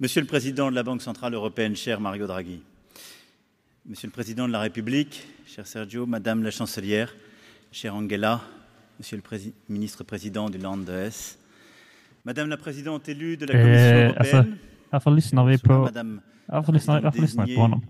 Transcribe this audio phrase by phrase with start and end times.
[0.00, 2.60] Monsieur le Président de la Banque Centrale Européenne, cher Mario Draghi,
[3.86, 7.12] Monsieur le Président de la République, cher Sergio, Madame la Chancelière,
[7.72, 8.40] chère Angela,
[8.98, 11.38] Monsieur le Prési- Ministre-Président du Land de Hesse,
[12.24, 14.58] Madame la Présidente élue de la Commission alltså, Européenne,
[14.90, 15.88] Varför lyssnar vi på...
[16.50, 17.82] Varför lyssnar, varför lyssnar vi på honom?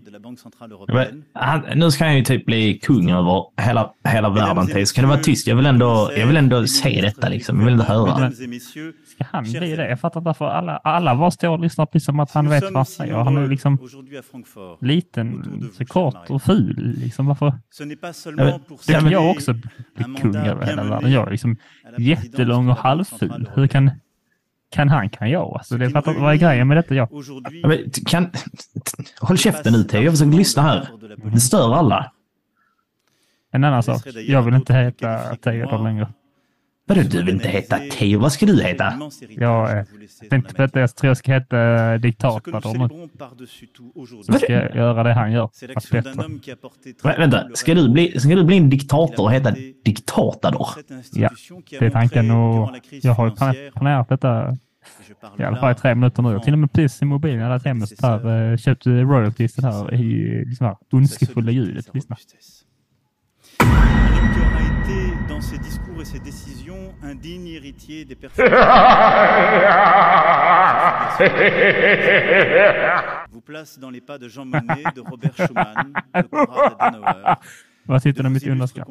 [0.87, 4.67] Men, han, nu ska han ju typ bli kung över hela, hela världen.
[4.67, 4.91] Theis.
[4.91, 5.47] Kan du vara tyst?
[5.47, 7.57] Jag vill ändå, jag vill ändå se detta liksom.
[7.57, 8.31] Jag vill inte höra.
[8.31, 9.89] Ska han bli det?
[9.89, 12.63] Jag fattar inte varför alla, alla bara står och lyssnar precis som att han vet
[12.63, 13.13] vad han säger.
[13.15, 13.77] Han är liksom
[14.81, 15.43] liten,
[15.77, 16.93] så kort och ful.
[16.97, 17.53] Liksom varför?
[18.87, 19.53] Det kan jag också
[19.95, 21.11] bli kung över hela världen.
[21.11, 21.55] Jag är liksom
[21.97, 23.49] jättelång och halvful.
[23.53, 23.91] Hur kan,
[24.69, 25.53] kan han, kan jag?
[25.53, 26.95] Alltså, det fattar inte vad är grejen med detta.
[26.95, 27.09] Jag.
[27.63, 28.29] men, kan,
[29.19, 30.01] håll käften nu Theo.
[30.01, 30.87] Jag försöker lyssna här.
[31.33, 32.11] Det stör alla.
[33.51, 34.01] En annan sak.
[34.27, 36.07] Jag vill inte heta Theodor längre.
[36.89, 38.19] Vadå, du vill inte heta Theo?
[38.19, 38.93] Vad ska du heta?
[39.29, 39.83] Jag eh,
[40.29, 40.79] tänkte på detta.
[40.79, 43.07] Jag tror jag ska heta eh, diktator nu.
[44.27, 46.11] Jag ska göra det han gör, fast bättre.
[47.03, 49.51] Vä- Vänta, ska du, bli, ska du bli en diktator och heta
[49.85, 50.67] diktatador?
[51.13, 51.29] Ja,
[51.79, 52.69] det är tanken och
[53.01, 54.57] jag har ju plan- planerat detta
[55.39, 56.31] i alla fall i tre minuter nu.
[56.31, 59.93] Jag till och med precis i mobilen, hade hemmet här, eh, köpt royalties det här
[59.93, 61.85] i liksom här ondskefulla ljudet.
[61.93, 62.15] Lyssna.
[65.29, 66.68] Dans ses discours et ses décisions,
[67.03, 68.49] un digne héritier des personnes.
[73.31, 77.37] vous place dans les pas de Jean Monnet, de Robert Schuman, de Konrad Adenauer,
[77.85, 78.87] Vad sitter mitt underskatt?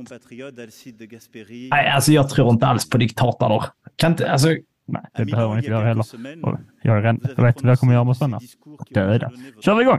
[0.58, 1.68] Alcide de Gasperi.
[1.70, 3.64] Nej, alltså jag tror inte alls på diktatador.
[3.96, 4.48] Kan inte, alltså...
[4.90, 6.02] Nej, À det Milan, behöver man il inte y a göra heller.
[6.02, 8.16] quelques semaines, Och jag, är redan, vous avez jag vet vad jag kommer göra med
[8.18, 8.40] prononcé sådana.
[8.40, 9.30] ces discours qui Döda.
[9.60, 9.98] Kör vi igång!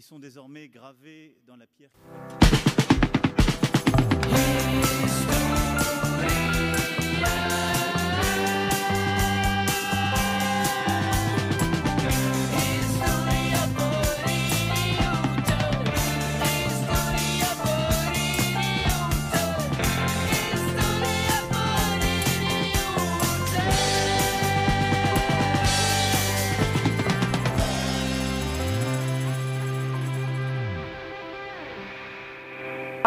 [0.00, 1.90] sont désormais gravés dans la pierre.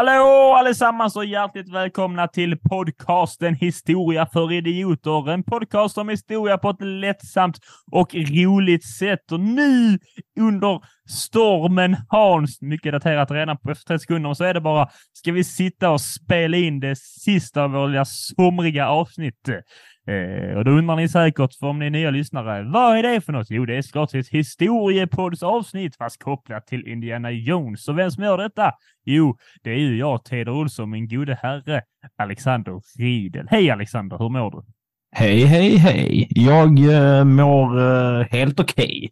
[0.01, 5.29] Hallå allesammans och hjärtligt välkomna till podcasten Historia för idioter.
[5.29, 7.59] En podcast om historia på ett lättsamt
[7.91, 9.31] och roligt sätt.
[9.31, 9.99] Och nu
[10.39, 15.43] under stormen Hans, mycket daterat redan på 30 sekunder, så är det bara, ska vi
[15.43, 19.49] sitta och spela in det sista av våra somriga avsnitt.
[20.07, 23.21] Eh, och då undrar ni säkert, för om ni är nya lyssnare, vad är det
[23.21, 23.47] för något?
[23.49, 27.83] Jo, det är såklart ett historiepoddsavsnitt, fast kopplat till Indiana Jones.
[27.83, 28.71] Så vem som gör detta?
[29.05, 31.81] Jo, det är ju jag, Teodor Olsson, min gode herre
[32.17, 33.47] Alexander Riedel.
[33.49, 34.63] Hej Alexander, hur mår du?
[35.15, 36.27] Hej, hej, hej.
[36.29, 39.09] Jag uh, mår eh, helt okej.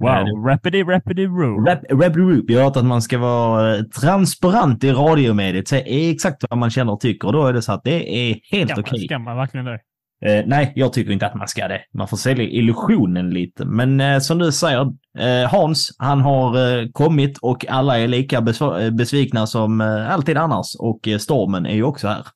[0.00, 1.66] Wow, rapidly, rapidly roll.
[1.66, 2.44] Rap, rap, rap.
[2.48, 6.70] Jag har hört att man ska vara eh, transparent i radiomediet, säga exakt vad man
[6.70, 7.28] känner och tycker.
[7.28, 9.00] Och då är det så att det är helt okej.
[9.00, 9.80] ska man verkligen det?
[10.20, 11.80] Eh, nej, jag tycker inte att man ska det.
[11.94, 13.64] Man får sälja illusionen lite.
[13.64, 14.80] Men eh, som du säger,
[15.18, 20.36] eh, Hans, han har eh, kommit och alla är lika eh, besvikna som eh, alltid
[20.36, 20.66] annars.
[20.78, 22.26] Och stormen är ju också här.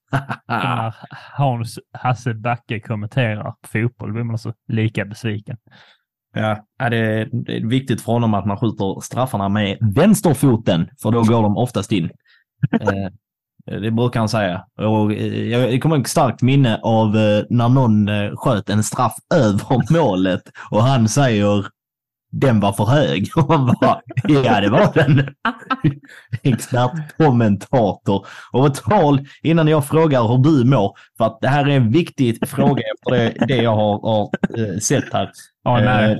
[1.36, 5.56] Hans Hasse Backe kommenterar fotboll blir man så lika besviken.
[6.34, 11.42] Ja, det är viktigt för honom att man skjuter straffarna med vänsterfoten, för då går
[11.42, 12.10] de oftast in.
[13.70, 14.64] Eh, det brukar han säga.
[14.78, 19.92] Och, eh, jag kommer ihåg starkt minne av eh, när någon sköt en straff över
[19.92, 21.66] målet och han säger
[22.34, 23.30] den var för hög.
[23.36, 25.28] Och man bara, ja det var den.
[26.42, 28.26] Expertkommentator.
[28.52, 31.90] Och ett tal innan jag frågar hur du mår, för att det här är en
[31.90, 34.30] viktig fråga efter det, det jag har, har
[34.80, 35.30] sett här.
[35.64, 36.18] Ja, nej.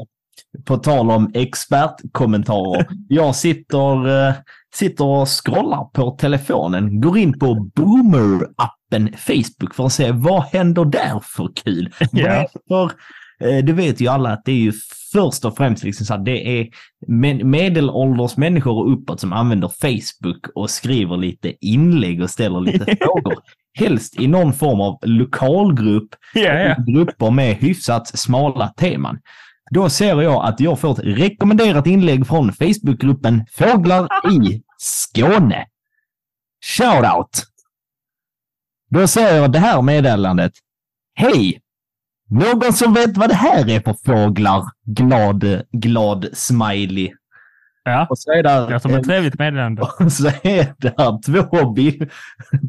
[0.64, 2.86] På tal om expertkommentarer.
[3.08, 4.32] Jag sitter,
[4.74, 10.84] sitter och scrollar på telefonen, går in på Boomer-appen Facebook för att se vad händer
[10.84, 11.90] där för kul.
[12.12, 12.46] Ja.
[12.68, 12.84] För,
[13.48, 14.72] eh, det vet ju alla att det är ju
[15.12, 16.68] först och främst liksom så att det är
[17.44, 23.34] medelålders människor och uppåt som använder Facebook och skriver lite inlägg och ställer lite frågor.
[23.78, 26.76] Helst i någon form av lokalgrupp Ja, ja.
[26.86, 29.18] grupper med hyfsat smala teman.
[29.74, 35.66] Då ser jag att jag får ett rekommenderat inlägg från Facebookgruppen Fåglar i Skåne.
[36.64, 37.44] Shoutout!
[38.90, 40.52] Då ser jag det här meddelandet.
[41.14, 41.60] Hej!
[42.28, 44.64] Någon som vet vad det här är för fåglar?
[44.84, 47.10] Glad, glad smiley
[47.84, 48.06] ja.
[48.10, 49.82] Och så är där Det som ett trevligt meddelande.
[50.00, 52.08] och så är det här två, bil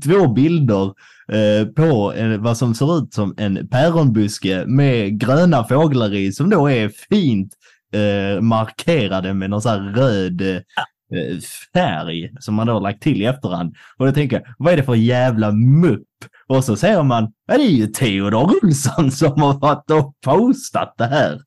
[0.04, 0.86] två bilder
[1.32, 6.50] eh, på en, vad som ser ut som en päronbuske med gröna fåglar i som
[6.50, 7.54] då är fint
[7.94, 11.40] eh, markerade med någon sån här röd eh,
[11.74, 13.76] färg som man då lagt till i efterhand.
[13.98, 16.08] Och då tänker jag, vad är det för jävla mupp?
[16.48, 20.96] Och så säger man, ja det är ju Theodor Olsson som har varit och postat
[20.98, 21.42] det här.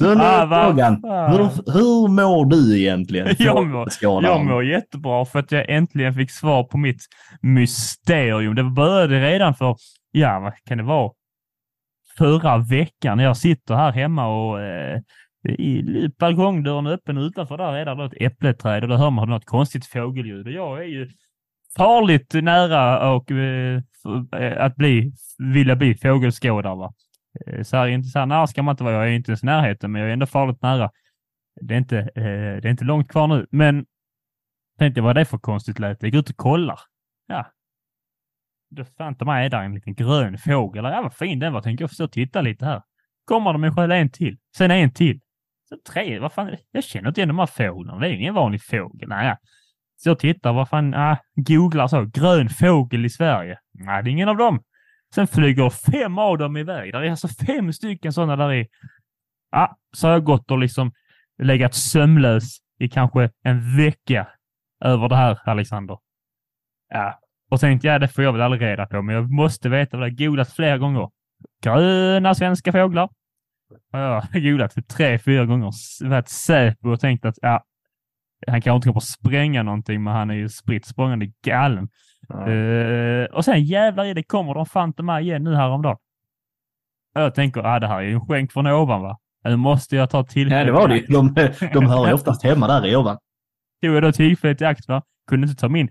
[0.00, 1.30] Så nu är Ah, frågan, fan.
[1.30, 1.38] hur,
[1.72, 3.26] hur mår du egentligen?
[3.38, 3.88] Jag mår-?
[4.24, 7.02] Jag mår jättebra för att jag äntligen fick svar på mitt
[7.42, 8.54] mysterium.
[8.54, 9.76] Det började redan för,
[10.10, 11.10] ja vad kan det vara,
[12.18, 15.00] förra veckan jag sitter här hemma och eh,
[15.48, 19.86] i balkongdörren öppen utanför där är det ett äppleträd och då hör man något konstigt
[19.86, 20.46] fågelljud.
[20.46, 21.08] Och jag är ju
[21.76, 23.82] farligt nära och, eh,
[24.36, 26.76] eh, att bli, vilja bli fågelskådare.
[26.76, 26.92] Va?
[27.46, 28.94] Eh, så här, inte så här nära ska man inte vara.
[28.94, 30.90] Jag är inte ens i närheten, men jag är ändå farligt nära.
[31.60, 33.86] Det är inte, eh, det är inte långt kvar nu, men
[34.78, 36.06] tänkte vad är det för konstigt läte?
[36.06, 36.80] Jag går ut och kollar.
[37.26, 37.46] Ja.
[38.70, 40.84] Då fan ta mig är där en liten grön fågel.
[40.84, 41.62] Ja, vad fin den var.
[41.62, 42.82] Tänker jag Får stå och titta lite här.
[43.24, 44.38] Kommer de med själv en till.
[44.56, 45.20] Sen en till.
[45.68, 46.18] Så tre.
[46.18, 46.56] Vad fan?
[46.70, 48.00] Jag känner inte igen de här fåglarna.
[48.00, 49.08] Det är ingen vanlig fågel.
[49.08, 49.36] Nej, ja.
[49.96, 50.52] Så jag tittar.
[50.52, 50.94] Vad fan?
[50.94, 52.04] Ah, googlar så.
[52.04, 53.58] Grön fågel i Sverige.
[53.72, 54.62] Nej, det är ingen av dem.
[55.14, 56.92] Sen flyger fem av dem iväg.
[56.92, 58.68] Det är alltså fem stycken sådana där i.
[59.50, 60.92] Ja, så har jag gått och liksom
[61.42, 64.28] legat sömnlös i kanske en vecka
[64.84, 65.98] över det här, Alexander.
[66.88, 67.20] Ja,
[67.50, 70.06] och tänkte jag, det får jag väl aldrig reda på, men jag måste veta vad
[70.06, 70.26] det är.
[70.26, 71.10] Googlat flera gånger.
[71.62, 73.04] Gröna svenska fåglar.
[73.92, 75.70] Och jag har googlat tre, fyra gånger.
[76.08, 77.64] Varit Säpo och tänkt att ja,
[78.46, 81.88] han kanske inte kommer att spränga någonting, men han är ju spritt språngande galen.
[82.28, 85.96] Eh, och sen jävlar i det kommer de fan till mig igen nu häromdagen.
[87.14, 89.18] Jag tänker, ah, det här är ju en skänk från ovan va?
[89.44, 91.06] Nu måste jag ta tillfället Ja, det var det.
[91.08, 91.34] De,
[91.72, 93.18] de hör ju oftast hemma där i ovan.
[93.82, 95.02] Tog jag då tillfället i akt va?
[95.28, 95.88] Kunde inte ta min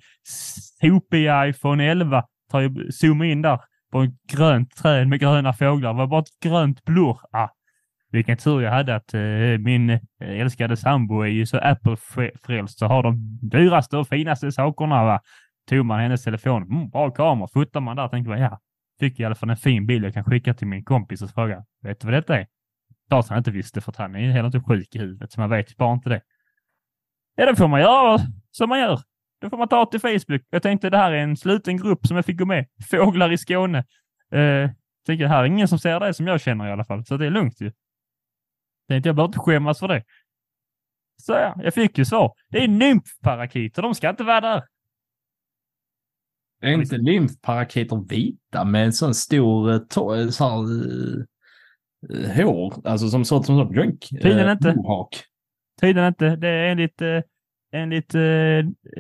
[0.80, 2.60] sopiga iPhone 11, ta,
[2.92, 3.60] zooma in där
[3.92, 5.94] på ett grönt träd med gröna fåglar.
[5.94, 7.18] Det var bara ett grönt blurr.
[7.32, 7.50] Ah,
[8.12, 9.22] vilken tur jag hade att eh,
[9.60, 15.06] min eh, älskade sambo är ju så Apple-frälst så har de dyraste och finaste sakerna.
[15.06, 15.20] Va?
[15.70, 18.60] Tog man hennes telefon, mm, bra kamera, fotar man där tänkte man ja,
[19.00, 21.66] fick i alla fall en fin bild jag kan skicka till min kompis och fråga,
[21.82, 22.48] vet du vad detta är?
[23.08, 25.50] Klart han inte visste för att han är heller inte sjuk i huvudet så man
[25.50, 26.22] vet bara inte det.
[27.36, 28.20] Ja, det får man göra
[28.52, 29.00] som man gör.
[29.42, 30.42] Då får man ta till Facebook.
[30.50, 32.66] Jag tänkte det här är en sluten grupp som jag fick gå med.
[32.92, 33.78] Fåglar i Skåne.
[34.32, 34.70] Eh,
[35.06, 37.18] tänkte det här är ingen som ser det som jag känner i alla fall, så
[37.18, 37.72] det är lugnt ju.
[38.88, 40.04] Tänkte jag behöver inte skämmas för det.
[41.22, 42.34] Så ja, jag fick ju svar.
[42.50, 44.64] Det är nymfparakiter, de ska inte vara där.
[46.62, 50.58] Är inte lymfparakiter vita med en sån stor eh, to- så här,
[52.16, 52.74] eh, eh, hår?
[52.88, 54.08] Alltså som sånt som sånt drink?
[54.10, 54.76] Tydligen inte.
[54.76, 55.24] Mohawk.
[55.82, 56.36] Tydligen inte.
[56.36, 57.20] Det är enligt, eh,
[57.74, 58.22] enligt eh,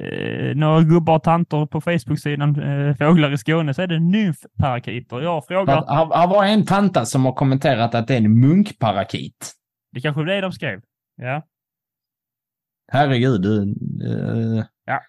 [0.03, 5.21] eh, några gubbar och tanter på Facebook-sidan eh, Fåglar i Skåne så är det nymfparakiter.
[5.21, 5.85] Jag frågar,
[6.15, 9.51] Här var en tanta som har kommenterat att det är en munkparakit.
[9.91, 10.81] det kanske är det de skrev.
[11.15, 11.43] Ja.
[12.91, 13.41] Herregud.
[13.41, 13.61] Du,
[14.05, 15.01] eh, Ja.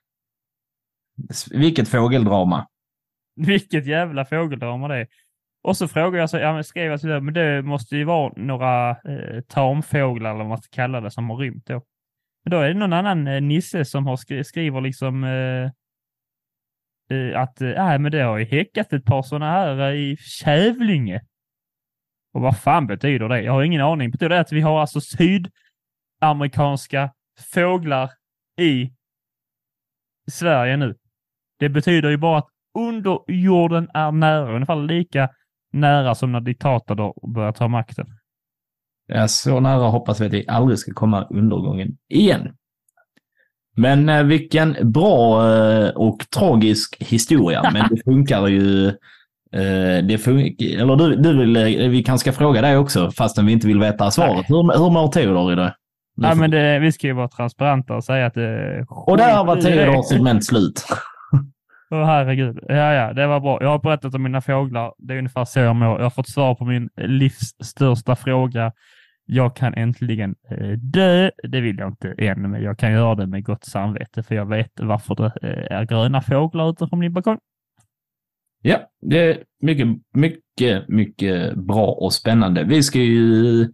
[1.51, 2.67] Vilket fågeldrama.
[3.37, 5.07] Vilket jävla fågeldrama det är.
[5.63, 8.91] Och så frågar jag, så, ja, men skrev jag men det måste ju vara några
[8.91, 11.83] eh, tamfåglar eller vad man ska kalla det som har rymt då.
[12.45, 15.71] Men då är det någon annan eh, nisse som har skri skriver liksom eh,
[17.19, 21.21] eh att eh, men det har ju häckat ett par sådana här eh, i Kävlinge.
[22.33, 23.43] Och vad fan betyder det?
[23.43, 24.11] Jag har ingen aning.
[24.11, 27.13] Betyder det att vi har alltså sydamerikanska
[27.55, 28.11] fåglar
[28.59, 28.93] i
[30.31, 30.97] Sverige nu?
[31.61, 32.49] Det betyder ju bara att
[32.79, 35.29] underjorden är nära, ungefär lika
[35.73, 38.07] nära som när diktator börjar ta makten.
[39.07, 42.49] Ja, så nära hoppas vi att vi aldrig ska komma undergången igen.
[43.77, 47.71] Men eh, vilken bra eh, och tragisk historia.
[47.73, 48.87] Men det funkar ju.
[49.53, 53.53] Eh, det funkar, eller du, du vill, vi kanske ska fråga dig också, fastän vi
[53.53, 54.47] inte vill veta svaret.
[54.49, 55.73] Hur, hur mår Theodor idag?
[56.17, 58.85] Nej, men det, vi ska ju vara transparenta och säga att det...
[58.89, 60.85] Och där var Theodors segment slut.
[61.91, 62.59] Åh herregud.
[62.69, 63.59] Ja, ja, det var bra.
[63.63, 64.95] Jag har berättat om mina fåglar.
[64.99, 65.97] Det är ungefär så jag mår.
[65.99, 68.73] Jag har fått svar på min livs största fråga.
[69.25, 71.31] Jag kan äntligen eh, dö.
[71.43, 74.47] Det vill jag inte än, men jag kan göra det med gott samvete, för jag
[74.47, 77.39] vet varför det eh, är gröna fåglar utanför min balkong.
[78.63, 82.65] Ja, det är mycket, mycket, mycket bra och spännande.
[82.65, 83.69] Vi ska ju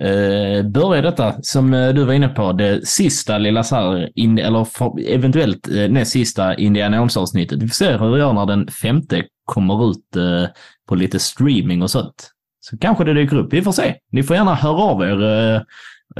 [0.00, 4.38] eh, börja detta som eh, du var inne på, det sista lilla så här, in,
[4.38, 7.62] eller för, eventuellt eh, näst sista Indiana Jones-avsnittet.
[7.62, 10.50] Vi får se hur vi gör när den femte kommer ut eh,
[10.88, 12.30] på lite streaming och sånt.
[12.60, 13.52] Så kanske det dyker upp.
[13.52, 13.94] Vi får se.
[14.12, 15.60] Ni får gärna höra av er eh,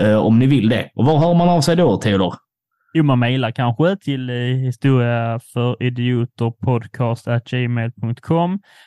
[0.04, 0.90] eh om ni vill det.
[0.94, 2.34] Och var hör man av sig då, Theodor?
[2.98, 6.52] Jo, man mejlar kanske till eh, historia för idioter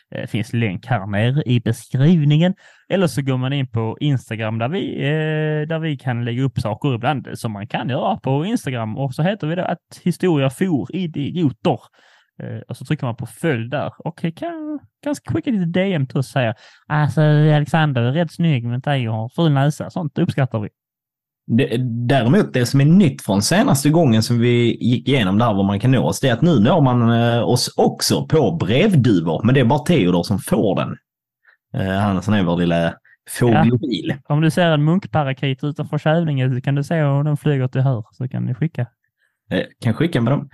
[0.10, 2.54] Det eh, finns länk här nere i beskrivningen.
[2.90, 6.60] Eller så går man in på Instagram där vi, eh, där vi kan lägga upp
[6.60, 8.98] saker ibland som man kan göra på Instagram.
[8.98, 11.80] Och så heter vi då att historia for idioter.
[12.44, 16.18] Eh, och så trycker man på följ där och kan ganska skicka lite DM till
[16.18, 16.56] oss och säga
[16.88, 19.90] alltså Alexander är rätt snygg men dig har ful näsa.
[19.90, 20.70] Sånt uppskattar vi.
[21.48, 25.64] Det, däremot, det som är nytt från senaste gången som vi gick igenom där var
[25.64, 29.42] man kan nå oss, det är att nu når man eh, oss också på brevduvor.
[29.44, 30.98] Men det är bara Theodor som får den.
[31.74, 32.94] Eh, han är sån här vår lilla
[33.30, 34.16] fågelbil.
[34.28, 34.34] Ja.
[34.36, 37.82] Om du ser en munkparakit utanför Kävlinge så kan du se om den flyger till
[37.82, 38.88] hör så kan ni skicka.
[39.52, 40.50] Eh, kan skicka med dem.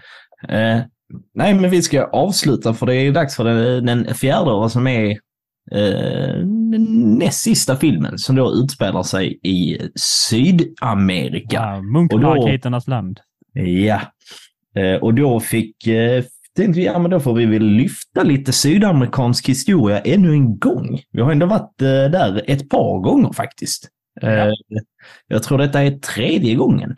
[1.33, 5.17] Nej, men vi ska avsluta för det är dags för den, den fjärde som är
[6.73, 6.79] eh,
[7.19, 11.55] näst sista filmen som då utspelar sig i Sydamerika.
[11.55, 13.19] Ja, Munkparakiternas land.
[13.53, 14.01] Ja,
[14.75, 16.23] eh, och då fick eh,
[16.57, 20.99] tänkte vi, ja men då får vi väl lyfta lite sydamerikansk historia ännu en gång.
[21.11, 23.89] Vi har ändå varit eh, där ett par gånger faktiskt.
[24.21, 24.53] Ja.
[25.27, 26.95] Jag tror detta är tredje gången.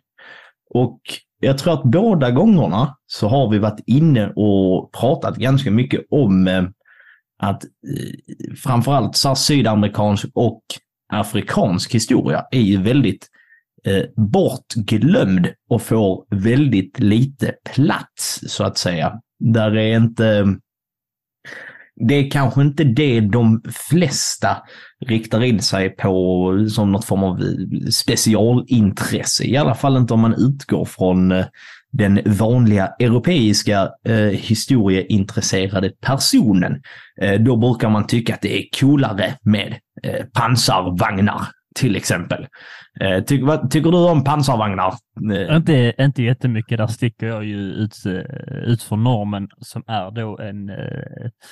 [0.69, 0.99] Och
[1.39, 6.47] jag tror att båda gångerna så har vi varit inne och pratat ganska mycket om
[7.39, 10.61] att eh, framförallt så sydamerikansk och
[11.13, 13.27] afrikansk historia är ju väldigt
[13.85, 19.21] eh, bortglömd och får väldigt lite plats, så att säga.
[19.39, 20.45] Där är inte...
[22.07, 24.57] Det är kanske inte det de flesta
[25.05, 27.43] riktar in sig på som något form av
[27.91, 29.43] specialintresse.
[29.43, 31.45] I alla fall inte om man utgår från eh,
[31.91, 36.81] den vanliga europeiska eh, historieintresserade personen.
[37.21, 41.41] Eh, då brukar man tycka att det är coolare med eh, pansarvagnar
[41.75, 42.47] till exempel.
[42.99, 44.93] Eh, ty, vad tycker du om pansarvagnar?
[45.33, 46.77] Eh, inte, inte jättemycket.
[46.77, 50.67] Där sticker jag ju ut, eh, ut för normen som är då en...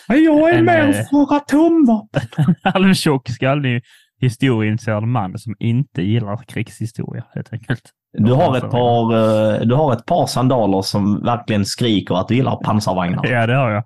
[0.07, 2.21] Jag är en, med för atomvapen.
[2.47, 3.83] En halvtjock, skallig
[4.21, 7.81] historieintresserad man som inte gillar krigshistoria helt enkelt.
[8.17, 12.55] Du har, ett par, du har ett par sandaler som verkligen skriker att du gillar
[12.55, 13.25] pansarvagnar.
[13.25, 13.83] Ja, det har jag.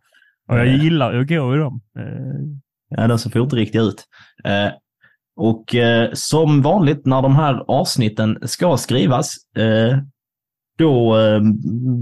[0.49, 1.81] Och jag gillar att gå i dem.
[2.89, 4.05] Ja, de ser fotriktiga ut.
[5.35, 9.97] Och eh, som vanligt när de här avsnitten ska skrivas, eh,
[10.77, 11.41] då eh,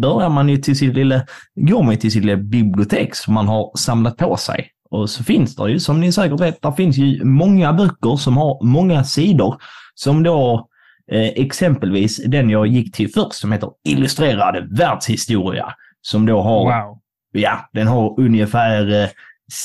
[0.02, 1.22] börjar man ju till sitt lilla,
[1.56, 4.68] går man till sitt lilla bibliotek som man har samlat på sig.
[4.92, 8.38] Och så finns det ju, som ni säkert vet, där finns ju många böcker som
[8.38, 9.62] har många sidor.
[9.96, 10.68] Som då
[11.12, 15.74] eh, exempelvis den jag gick till först som heter Illustrerad världshistoria.
[16.02, 17.00] Som då har, wow.
[17.32, 19.10] ja, den har ungefär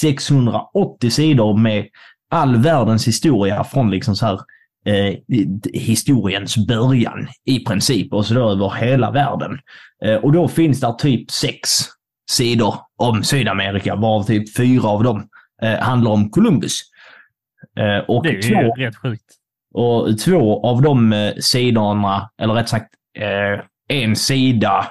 [0.01, 1.87] 680 eh, sidor med
[2.31, 4.41] all världens historia från liksom så här
[4.87, 5.15] eh,
[5.73, 9.59] historiens början i princip och så då över hela världen.
[10.05, 11.71] Eh, och då finns det typ sex
[12.31, 15.29] sidor om Sydamerika, varav typ fyra av dem
[15.63, 16.81] eh, handlar om Columbus.
[17.79, 19.25] Eh, och det är två, ju rätt sjukt.
[19.75, 24.87] Och två av de eh, sidorna, eller rätt sagt eh, en sida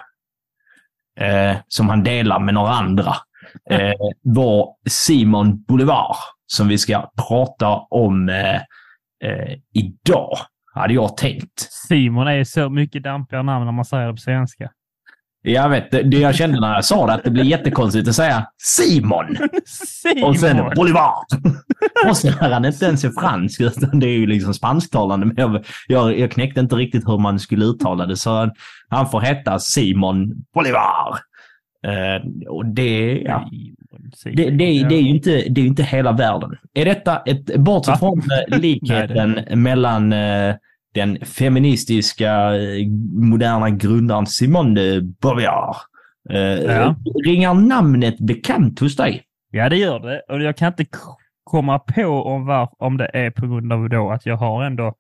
[1.67, 3.13] som han delar med några andra,
[4.21, 6.15] var Simon Bolivar
[6.53, 8.55] som vi ska prata om eh,
[9.23, 10.37] eh, idag,
[10.73, 11.59] hade jag tänkt.
[11.87, 14.71] Simon är så mycket dampigare namn när man säger det på svenska.
[15.45, 18.47] Jag vet, det, jag kände när jag sa det, att det blir jättekonstigt att säga
[18.57, 19.37] Simon.
[19.65, 20.23] Simon.
[20.23, 21.13] Och sen Bolivar.
[22.09, 25.25] och så är han inte ens är fransk, utan det är ju liksom spansktalande.
[25.25, 28.49] Men jag, jag, jag knäckte inte riktigt hur man skulle uttala det, så
[28.89, 31.19] han får heta Simon Bolivar.
[31.87, 33.49] Uh, och det, ja.
[34.23, 36.57] Det, det, det, är ju inte, det är inte hela världen.
[36.73, 40.55] Är detta, ett, bortsett från eh, likheten mellan uh,
[40.93, 42.87] den feministiska uh,
[43.29, 45.75] moderna grundaren Simone de Beauvoir,
[46.31, 46.95] uh, ja.
[47.25, 49.23] ringar namnet bekant hos dig?
[49.51, 50.21] Ja, det gör det.
[50.29, 50.85] Och jag kan inte
[51.43, 54.95] komma på om, var, om det är på grund av då att jag har ändå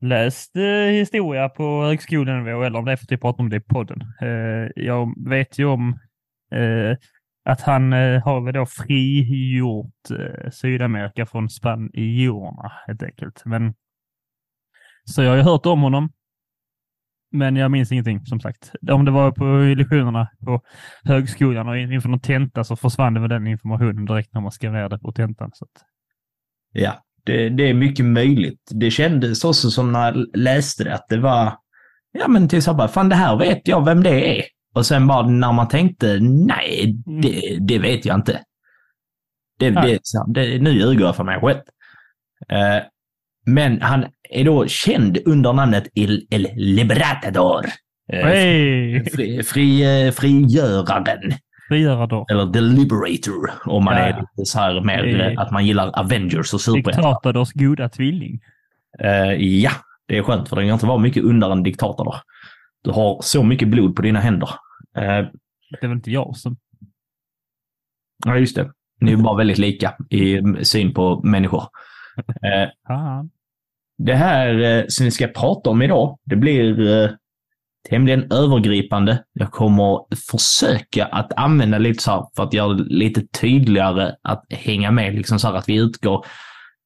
[0.00, 3.56] läst eh, historia på högskolenivå eller om det är för att jag pratar om det
[3.56, 4.00] i podden.
[4.20, 5.98] Eh, jag vet ju om
[6.52, 6.96] eh,
[7.44, 13.42] att han eh, har väl då frigjort eh, Sydamerika från spanjorerna helt enkelt.
[13.44, 13.74] Men,
[15.10, 16.12] så jag har hört om honom.
[17.32, 18.72] Men jag minns ingenting som sagt.
[18.90, 19.44] Om det var på
[19.78, 20.60] lektionerna på
[21.04, 24.72] högskolan och inför någon tenta så försvann det med den informationen direkt när man skrev
[24.72, 25.50] ner det på tentan.
[25.54, 25.82] Så att...
[26.72, 28.70] Ja, det, det, är mycket möjligt.
[28.70, 31.52] Det kändes också som när jag läste det att det var,
[32.12, 34.44] ja men till exempel, fan det här vet jag vem det är.
[34.74, 38.42] Och sen bara när man tänkte, nej, det, det vet jag inte.
[39.58, 40.00] Det, det,
[40.34, 41.60] det, nu ljuger jag för mig själv.
[42.52, 42.82] Uh,
[43.46, 47.64] men han är då känd under namnet El, El Libertador.
[48.12, 49.04] Eh, Hej!
[49.10, 51.32] fri, fri, eh, frigöraren.
[51.68, 52.26] Frigörador.
[52.30, 53.50] Eller The Liberator.
[53.64, 54.00] Om man Ja.
[54.00, 57.10] är lite så här mer eh, att man gillar Avengers och superhjältar.
[57.14, 58.40] Diktators goda tvilling.
[58.98, 59.70] Eh, ja,
[60.08, 62.14] det är skönt för det kan inte vara mycket undare än diktator.
[62.84, 64.48] Du har så mycket blod på dina händer.
[64.96, 65.02] Eh,
[65.70, 66.56] Det är väl inte jag som...
[68.26, 68.70] ja, just det.
[69.00, 71.62] Ni är bara väldigt lika i syn på människor.
[72.26, 73.30] Eh, Fan
[73.98, 77.10] det här eh, som vi ska prata om idag, det blir eh,
[77.88, 79.24] tämligen övergripande.
[79.32, 80.00] Jag kommer
[80.30, 85.14] försöka att använda lite så här för att göra det lite tydligare att hänga med,
[85.14, 86.26] liksom så här att vi utgår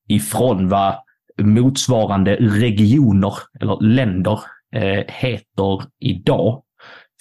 [0.09, 0.95] ifrån vad
[1.43, 4.40] motsvarande regioner eller länder
[4.75, 6.62] eh, heter idag.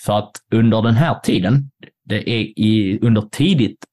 [0.05, 1.69] För att under den här tiden,
[2.05, 3.85] det är i, under tidigt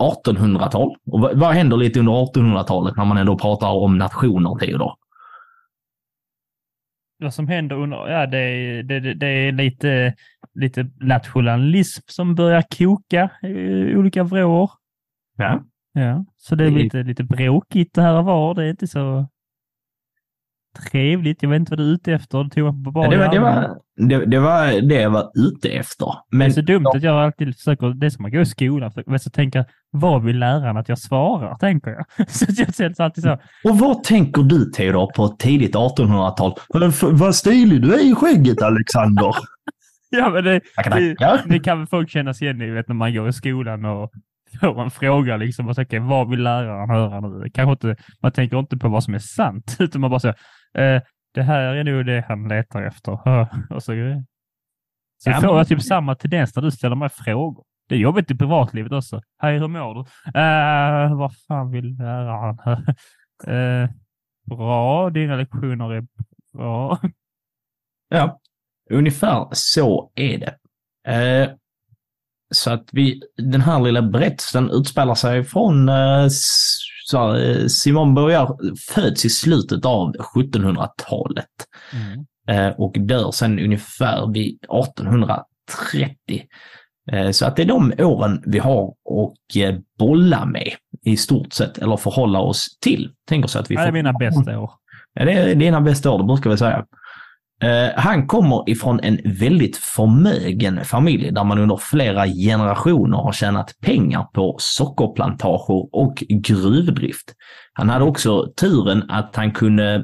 [0.00, 4.92] 1800-tal, och vad, vad händer lite under 1800-talet när man ändå pratar om nationer, Theodor?
[7.22, 8.08] Vad som händer under...
[8.08, 10.14] Ja, det är, det, det, är lite,
[10.54, 14.70] lite nationalism som börjar koka i olika vrår.
[15.36, 15.62] Ja.
[15.94, 18.54] Ja, så det är Det är- lite, lite bråkigt det här och var.
[18.54, 19.28] Det är inte så
[20.90, 21.42] trevligt.
[21.42, 22.44] Jag vet inte vad du är ute efter.
[22.44, 25.68] Du tog på bara det, var, det, var, det, det var det jag var ute
[25.68, 26.06] efter.
[26.06, 28.46] Det är Men så dumt att jag alltid försöker, det är som att gå i
[28.46, 32.28] skolan, men så tänker vad vill läraren att jag svarar, tänker jag.
[32.30, 36.54] Så jag känner alltid så, Och vad tänker du Theodor på tidigt 1800-tal?
[37.12, 39.34] Vad stilig du är i skägget Alexander!
[40.10, 40.60] ja men det,
[40.90, 43.84] det, det kan väl folk känna sig igen i, vet, när man går i skolan
[43.84, 44.12] och
[44.60, 47.50] får en fråga liksom och okay, vad vill läraren höra nu?
[47.54, 50.36] Kanske inte, man tänker inte på vad som är sant, utan man bara säger,
[50.78, 51.02] eh,
[51.34, 53.12] det här är nog det han letar efter.
[53.70, 53.92] och så
[55.22, 57.64] så Ja, får jag typ samma tendens när du ställer mig frågor.
[57.88, 59.22] Det är jobbigt i privatlivet också.
[59.38, 60.00] Hej, hur mår du?
[60.00, 62.58] Uh, vad fan vill läraren?
[63.48, 63.90] uh,
[64.56, 66.06] bra, dina lektioner är
[66.52, 66.98] bra.
[68.08, 68.40] Ja,
[68.90, 70.56] ungefär så är det.
[71.12, 71.50] Eh,
[72.54, 76.28] så att vi, den här lilla berättelsen utspelar sig från eh,
[77.12, 78.56] så här, eh, Simon Börjar
[78.94, 81.46] föds i slutet av 1700-talet.
[82.48, 86.46] eh, och dör sen ungefär vid 1830.
[87.12, 90.72] Eh, Så att det är de åren vi har att eh, bolla med
[91.04, 93.10] i stort sett, eller förhålla oss till.
[93.28, 94.70] Tänker så att vi Det är får- mina bästa år.
[95.14, 96.84] Ja, det är dina bästa år, det brukar vi säga.
[97.62, 103.74] Eh, han kommer ifrån en väldigt förmögen familj där man under flera generationer har tjänat
[103.80, 107.34] pengar på sockerplantager och gruvdrift.
[107.72, 109.94] Han hade också turen att han kunde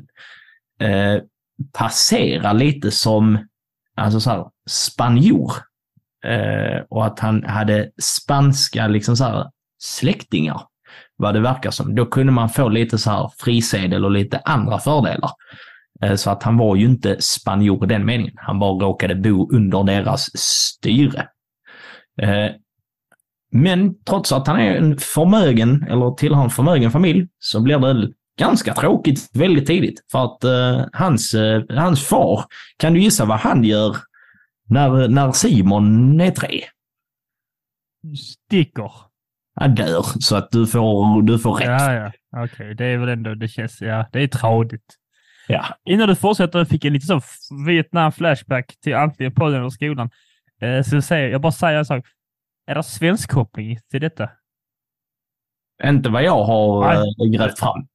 [0.80, 1.22] eh,
[1.78, 3.38] passera lite som
[3.96, 5.52] alltså så här, spanjor.
[6.24, 9.46] Eh, och att han hade spanska liksom så här,
[9.78, 10.60] släktingar,
[11.16, 11.94] vad det verkar som.
[11.94, 15.30] Då kunde man få lite så här frisedel och lite andra fördelar.
[16.02, 18.34] Eh, Så att han var ju inte spanjor i den meningen.
[18.36, 21.28] Han bara råkade bo under deras styre.
[22.22, 22.50] Eh,
[23.52, 28.12] Men trots att han är en förmögen, eller tillhör en förmögen familj, så blir det
[28.38, 30.04] ganska tråkigt väldigt tidigt.
[30.12, 31.34] För att eh, hans,
[31.70, 32.44] hans far,
[32.76, 33.96] kan du gissa vad han gör
[34.68, 36.60] när, när Simon är tre?
[38.16, 38.92] Sticker.
[39.60, 41.68] Han dör, så att du får, du får rätt.
[41.68, 42.12] Ja, ja.
[42.44, 44.97] Okej, det är väl ändå, det känns, ja, det är tradigt.
[45.48, 45.64] Ja.
[45.84, 47.20] Innan du fortsätter fick jag lite så
[47.66, 50.10] Vietnam-flashback till antingen podden eller skolan.
[50.60, 52.04] Eh, så jag, säger, jag bara säger en sak.
[52.66, 54.30] Är det svensk koppling till detta?
[55.84, 57.14] Inte vad jag har Nej.
[57.26, 57.86] äh, grävt fram.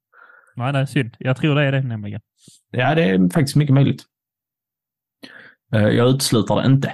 [0.56, 1.16] Nej, är synd.
[1.20, 2.22] Jag tror det är det nämligen.
[2.72, 4.04] Ja, det är faktiskt mycket möjligt.
[5.74, 6.88] Eh, Jag utesluter det inte.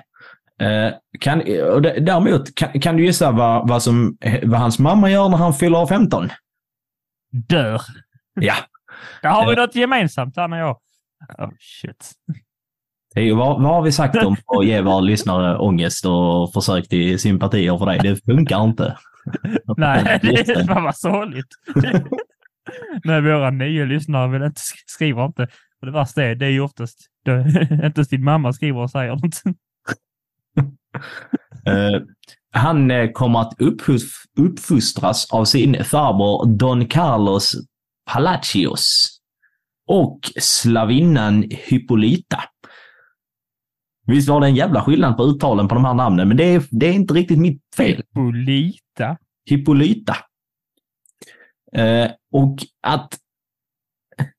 [0.61, 1.39] Eh, Kan,
[2.05, 5.85] däremot, kan, kan du gissa vad, vad, som, vad hans mamma gör när han fyller
[5.85, 6.29] 15?
[7.31, 7.81] Dör.
[8.33, 8.55] Ja,
[9.21, 9.57] Där har vi Eh.
[9.61, 10.77] något gemensamt, han och jag.
[11.37, 12.11] Oh, shit.
[13.15, 17.19] ju, vad, vad har vi sagt om att ge våra lyssnare ångest och försök till
[17.19, 17.99] sympatier för dig?
[18.03, 18.97] Det funkar inte.
[19.77, 21.47] Nej, det är fan vad sorgligt.
[23.03, 25.43] Nej, våra nio lyssnare vill inte, sk- skriver inte.
[25.81, 27.39] Och det värsta är, det är ju oftast, det,
[27.71, 29.41] inte ens din mamma skriver och säger något.
[31.65, 32.01] Eh,
[32.51, 33.53] han eh, kommer att
[34.39, 37.55] uppfostras av sin farbror Don Carlos
[38.13, 39.07] Palacios
[39.87, 42.43] och slavinnan Hippolyta.
[44.05, 46.63] Visst var det en jävla skillnad på uttalen på de här namnen, men det är,
[46.71, 48.03] det är inte riktigt mitt fel.
[48.13, 49.17] Polita.
[49.45, 50.15] Hippolyta.
[51.73, 52.55] Eh, och
[52.87, 53.17] att...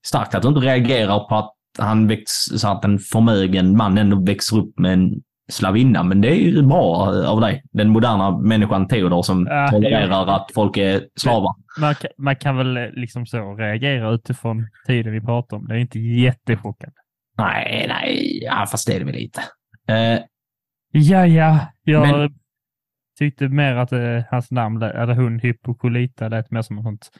[0.06, 4.24] Starkt att du inte reagerar på att han väx, så att en förmögen man ändå
[4.24, 7.62] växer upp med en slavinna, men det är ju bra av dig.
[7.72, 11.54] Den moderna människan Theodor som Ja, tolererar att folk är slavar.
[11.80, 15.68] Man, kan- man kan väl eh, liksom så reagera utifrån tiden vi pratar om.
[15.68, 16.94] Det är inte jättechockande.
[17.38, 19.40] Nej, nej, ja, fast det är det väl lite.
[19.88, 20.20] Eh,
[20.92, 21.58] Ja, ja.
[21.82, 22.34] Jag Men-
[23.18, 27.10] tyckte mer att eh, hans namn, eller hon Hippocolyta, lät mer som ett sånt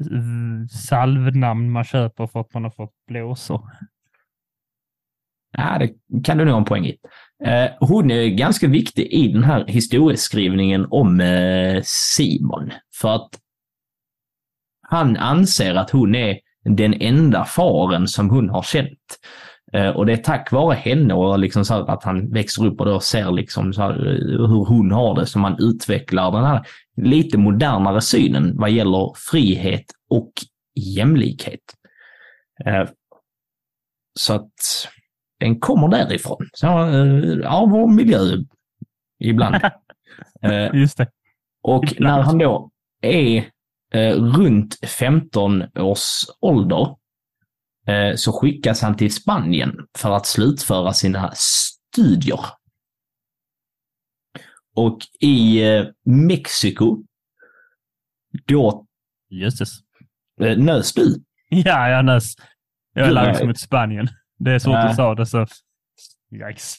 [0.00, 3.60] eh, salvnamn man köper för att man har fått blåsor.
[5.52, 5.90] Ja, det
[6.24, 6.96] kan du nog ha en poäng i.
[7.44, 12.70] Eh, hon är ganska viktig i den här historieskrivningen om eh, Simon.
[13.00, 13.30] För att
[14.88, 19.18] han anser att hon är den enda faren som hon har känt.
[19.72, 22.86] Eh, och det är tack vare henne och liksom så att han växer upp och
[22.86, 23.94] då ser liksom så här,
[24.48, 29.84] hur hon har det som man utvecklar den här lite modernare synen vad gäller frihet
[30.10, 30.32] och
[30.74, 31.60] jämlikhet.
[34.18, 34.52] Så att
[35.40, 36.48] den kommer därifrån.
[36.52, 38.18] Så, eh, av vår miljö
[39.18, 39.56] ibland.
[40.42, 41.08] Eh, Just det.
[41.62, 42.16] och Ibland.
[42.16, 42.70] när han då
[43.02, 43.50] är
[43.92, 46.96] eh, runt 15 års ålder
[47.86, 52.40] eh, så skickas han till Spanien för att slutföra sina studier.
[54.76, 55.62] Och i
[56.04, 57.04] Mexiko,
[58.46, 58.86] då
[59.30, 59.70] Jösses.
[60.56, 61.22] nös du.
[61.48, 62.34] Ja, jag nös.
[62.92, 63.46] Jag är nej.
[63.46, 64.08] mot Spanien.
[64.38, 64.88] Det är så att Nej.
[64.88, 65.46] du sa det så...
[66.32, 66.76] Yikes.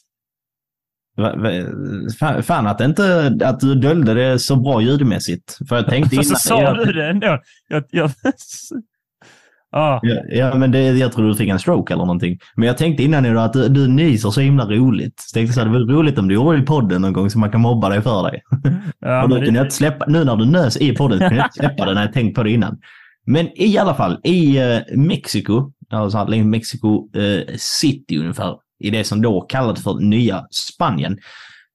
[2.44, 5.58] Fan, att, inte, att du döljde det så bra ljudmässigt.
[5.70, 6.26] För jag tänkte Så, innan...
[6.26, 7.40] så sa du det ändå.
[7.68, 8.12] Jag, jag,
[9.72, 12.40] ah, Ja, ja, men det, jag tror du fick en stroke eller någonting.
[12.56, 15.20] Men jag tänkte innan idag att du, du nyser så himla roligt.
[15.20, 17.14] Så tänkte jag så här, det var roligt om du gjorde det i podden någon
[17.14, 18.42] gång så man kan mobba dig för dig.
[19.00, 21.36] ja, och då kunde jag det, inte släppa, nu när du nös i podden kunde
[21.36, 22.78] jag inte släppa det när jag tänkt på det innan.
[23.26, 29.22] Men i alla fall, i eh, Mexiko, alltså Mexico eh, City ungefär, i det som
[29.22, 31.18] då kallades för nya Spanien,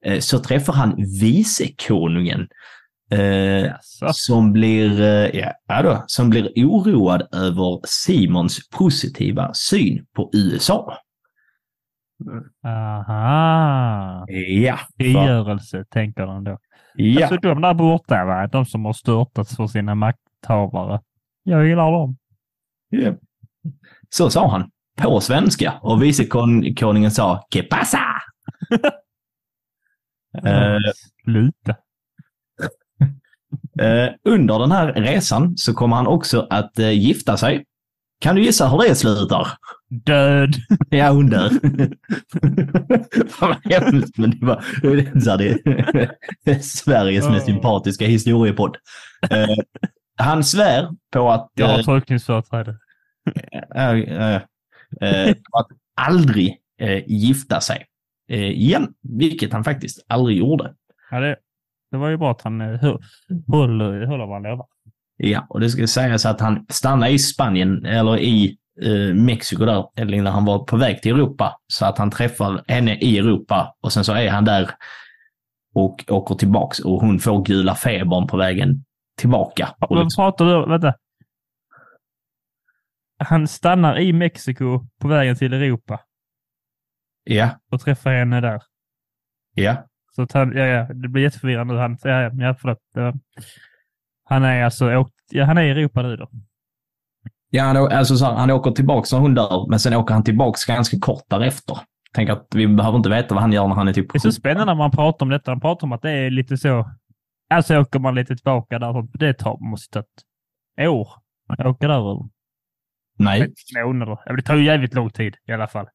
[0.05, 2.49] eh, så träffar han vicekonungen.
[3.13, 3.73] Eh,
[4.13, 10.99] som blir, eh, ja, då, som blir oroad över Simons positiva syn på USA.
[12.65, 14.25] aha.
[14.49, 14.79] Ja.
[14.97, 16.59] Frigörelse, tänker de då.
[16.95, 17.23] ja.
[17.27, 18.47] Alltså de där borta, va?
[18.47, 21.01] de som har störtats för sina makthavare.
[21.43, 22.17] Jag gillar dem.
[22.89, 23.13] ja.
[24.15, 24.71] Så sa han
[25.03, 27.99] på svenska och vicekonungen sa ”Que pasa?”
[30.45, 30.79] Eh,
[31.25, 31.71] Sluta.
[33.81, 37.65] eh, under den här resan så kommer han också att eh, gifta sig.
[38.21, 39.49] Kan du gissa hur det slutar?
[39.91, 40.55] Död.
[40.91, 41.51] Ja, hon dör.
[43.29, 44.65] Fan vad hemskt, men det var
[45.21, 45.37] så
[46.45, 48.77] det Sveriges mest sympatiska historiepodd.
[49.31, 49.57] Eh,
[50.17, 52.79] han svär på att, Jag har eh, tolkningsföreträde.
[53.75, 56.59] Eh, på att aldrig
[57.07, 57.87] gifta sig
[58.29, 60.75] igen, vilket han faktiskt aldrig gjorde.
[61.11, 61.37] Ja, det,
[61.91, 62.99] det var ju bra att han eh, hö-
[63.47, 64.67] håller, håller vad han lovar.
[65.17, 69.87] Ja, och det ska sägas att han stannade i Spanien, eller i eh, Mexiko där,
[69.97, 71.61] eller när han var på väg till Europa.
[71.67, 74.71] Så att han träffar henne i Europa och sen så är han där
[75.75, 78.85] och åker tillbaks och hon får gula febern på vägen
[79.19, 79.69] tillbaka.
[79.79, 80.71] Vad pratar du om?
[80.71, 80.95] Vänta.
[83.27, 86.01] Han stannar i Mexiko på vägen till Europa
[87.25, 88.63] ja, och träffar henne där.
[89.55, 91.79] ja, Så att han, ja, ja, det blir jätteförvirrande.
[91.79, 92.79] Han, ja, ja, ja, förlåt.
[92.95, 93.15] Var-
[94.25, 96.29] Han är alltså åkt, ja, han är i Europa nu då.
[97.51, 100.25] ja han, alltså så här, han åker tillbaks när hon dör, men sen åker han
[100.25, 101.79] tillbaks ganska kort därefter.
[102.15, 104.21] Tänk att vi behöver inte veta vad han gör när han är typ Det är
[104.21, 105.51] så spännande när man pratar om detta.
[105.51, 106.91] Man pratar om att det är lite så.
[107.51, 109.19] Alltså åker man lite tillbaka där.
[109.19, 110.07] Det tar, måste ta
[110.81, 111.09] ett år.
[111.49, 112.29] att Åka där
[113.25, 113.53] Nej.
[113.85, 114.37] månader.
[114.37, 115.87] Det tar ju jävligt lång tid i alla fall.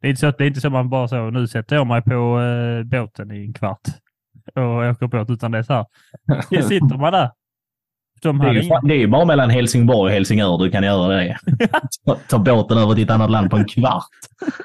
[0.00, 1.86] Det är inte så att det är inte så man bara så, nu sätter jag
[1.86, 3.80] mig på eh, båten i en kvart
[4.54, 5.86] och åker båt, utan det är så här.
[6.50, 7.30] Det sitter man där.
[8.22, 11.16] De Det är, ju, det är ju bara mellan Helsingborg och Helsingör du kan göra
[11.16, 11.38] det.
[12.04, 14.08] ta, ta båten över till ett annat land på en kvart.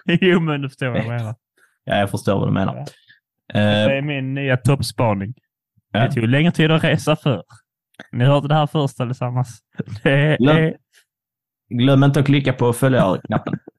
[0.05, 1.35] Jo, men du förstår vad jag menar.
[1.83, 2.75] Ja, jag förstår vad du menar.
[2.75, 3.59] Ja.
[3.59, 5.33] Eh, Det är min nya toppspaning.
[5.91, 5.99] Ja.
[5.99, 7.43] Det tog längre tid att resa för.
[8.11, 9.59] Ni hörde det här först allesammans.
[10.03, 10.75] Det är...
[11.69, 13.59] Glöm- inte att klicka på följa-knappen.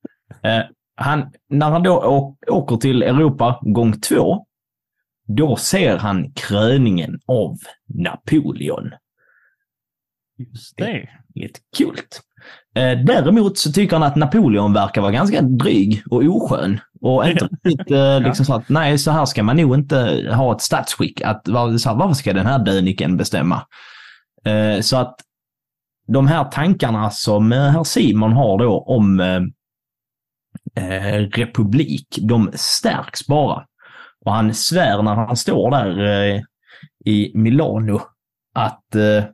[0.43, 0.63] Eh,
[0.97, 4.47] han, när han då åker till Europa gång två,
[5.27, 8.91] då ser han kröningen av Napoleon.
[10.39, 11.09] Just det.
[11.35, 11.97] Lite kul.
[12.75, 16.81] Eh, däremot så tycker han att Napoleon verkar vara ganska dryg och oskön.
[17.01, 20.55] Och inte riktigt eh, liksom så att nej, så här ska man nog inte ha
[20.55, 21.21] ett statsskick.
[21.21, 23.63] Att, så här, varför ska den här döniken bestämma?
[24.45, 25.17] Eh, så att
[26.13, 29.43] de här tankarna som eh, herr Simon har då om eh,
[30.85, 33.67] eh, republik, de stärks bara.
[34.25, 35.99] Och han svär när han står där
[36.35, 36.41] eh,
[37.05, 38.01] i Milano
[38.55, 39.25] att eh,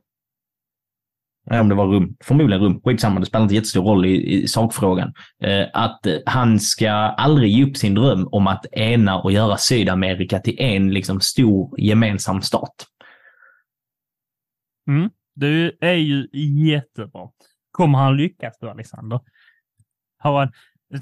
[1.49, 2.15] Nej, om det var rum.
[2.23, 2.81] Förmodligen rum.
[2.83, 5.13] Skitsamma, det spelar inte jättestor roll i, i sakfrågan.
[5.43, 9.57] Eh, att eh, han ska aldrig ge upp sin dröm om att ena och göra
[9.57, 12.85] Sydamerika till en liksom stor gemensam stat.
[14.87, 15.09] Mm.
[15.39, 16.27] Det är ju
[16.71, 17.29] jättebra.
[17.71, 19.19] Kommer han lyckas då, Alexander?
[20.17, 20.51] Har han...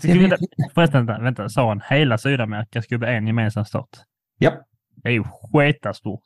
[0.03, 0.37] Vänta,
[0.73, 3.89] förresten, vänta, vänta, sa han hela Sydamerika skulle bli en gemensam stat?
[4.37, 4.65] Ja.
[4.95, 6.23] Det är ju sketastort.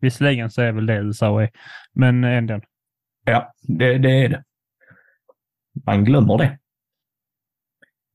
[0.00, 1.50] Visserligen så är väl det USA är,
[1.92, 2.60] men ändå.
[3.24, 4.44] Ja, det, det är det.
[5.86, 6.58] Man glömmer det.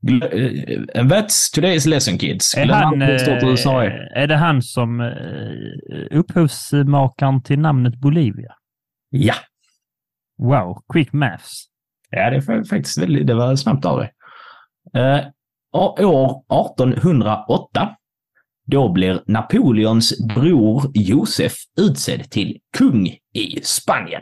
[0.08, 2.58] Uh, that's today's lesson kids.
[2.58, 3.10] Är, han, eh,
[4.16, 5.08] är det han som eh,
[6.12, 8.56] upphovsmakaren till namnet Bolivia?
[9.10, 9.34] Ja.
[10.38, 11.66] Wow, quick maths.
[12.10, 14.12] Ja, det är fa- faktiskt väldigt, det var snabbt av dig.
[14.94, 15.26] Eh,
[15.72, 17.96] år 1808,
[18.66, 24.22] då blir Napoleons bror Josef utsedd till kung i Spanien.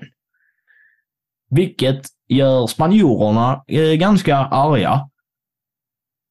[1.50, 5.10] Vilket gör spanjorerna eh, ganska arga.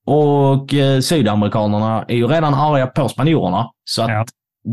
[0.07, 4.25] Och eh, sydamerikanerna är ju redan arga på spanjorerna, så att Ja.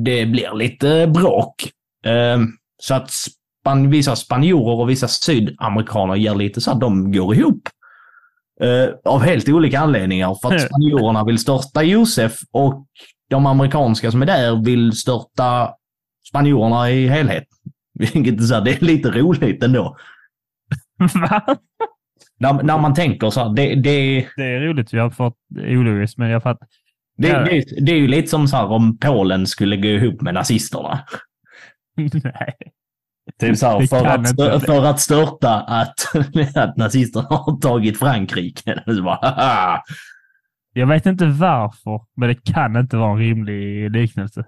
[0.04, 1.56] det blir lite bråk.
[2.06, 2.40] Eh,
[2.78, 3.12] så att
[3.64, 7.70] span vissa spanjorer och vissa sydamerikaner ger lite så att de går ihop.
[8.62, 10.36] Eh, av helt olika anledningar.
[10.42, 12.86] För att spanjorerna vill störta Josef och
[13.30, 15.74] de amerikanska som är där vill störta
[16.30, 17.44] spanjorerna i helhet.
[18.00, 19.98] Vilket är så här, det är lite roligt ändå.
[21.30, 21.58] Va?
[22.40, 24.94] När, när man tänker så här, det, det, Det är roligt.
[24.94, 26.68] Jag har fått ologiskt, men jag fattar.
[27.18, 27.40] det, Ja.
[27.44, 31.00] det, det är ju lite som så här om Polen skulle gå ihop med nazisterna.
[32.24, 32.54] Nej.
[33.40, 34.60] Typ så här, för, att, inte.
[34.60, 36.16] för att störta att,
[36.56, 38.84] att nazisterna har tagit Frankrike.
[39.04, 39.82] Bara.
[40.74, 44.46] Jag vet inte varför, men det kan inte vara en rimlig liknelse.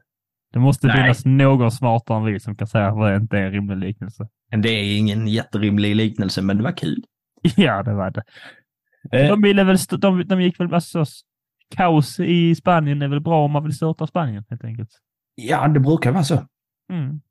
[0.53, 0.95] Det måste Nej.
[0.95, 4.27] finnas någon smartare än vi som kan säga att det inte är en rimlig liknelse.
[4.51, 7.03] Men Det är ingen jätterimlig liknelse, men det var kul.
[7.55, 8.23] Ja, det var det.
[9.11, 10.73] Eh, De, ville väl de, de gick väl...
[10.73, 11.05] Alltså,
[11.75, 14.89] kaos i Spanien är väl bra om man vill störta Spanien, helt enkelt.
[15.35, 16.45] ja, det brukar vara så.
[16.93, 17.21] Mm.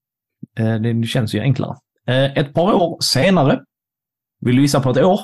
[0.59, 1.77] Eh, det, känns ju enklare.
[2.07, 3.61] Eh, ett par år senare,
[4.41, 5.21] vill du gissa på ett år?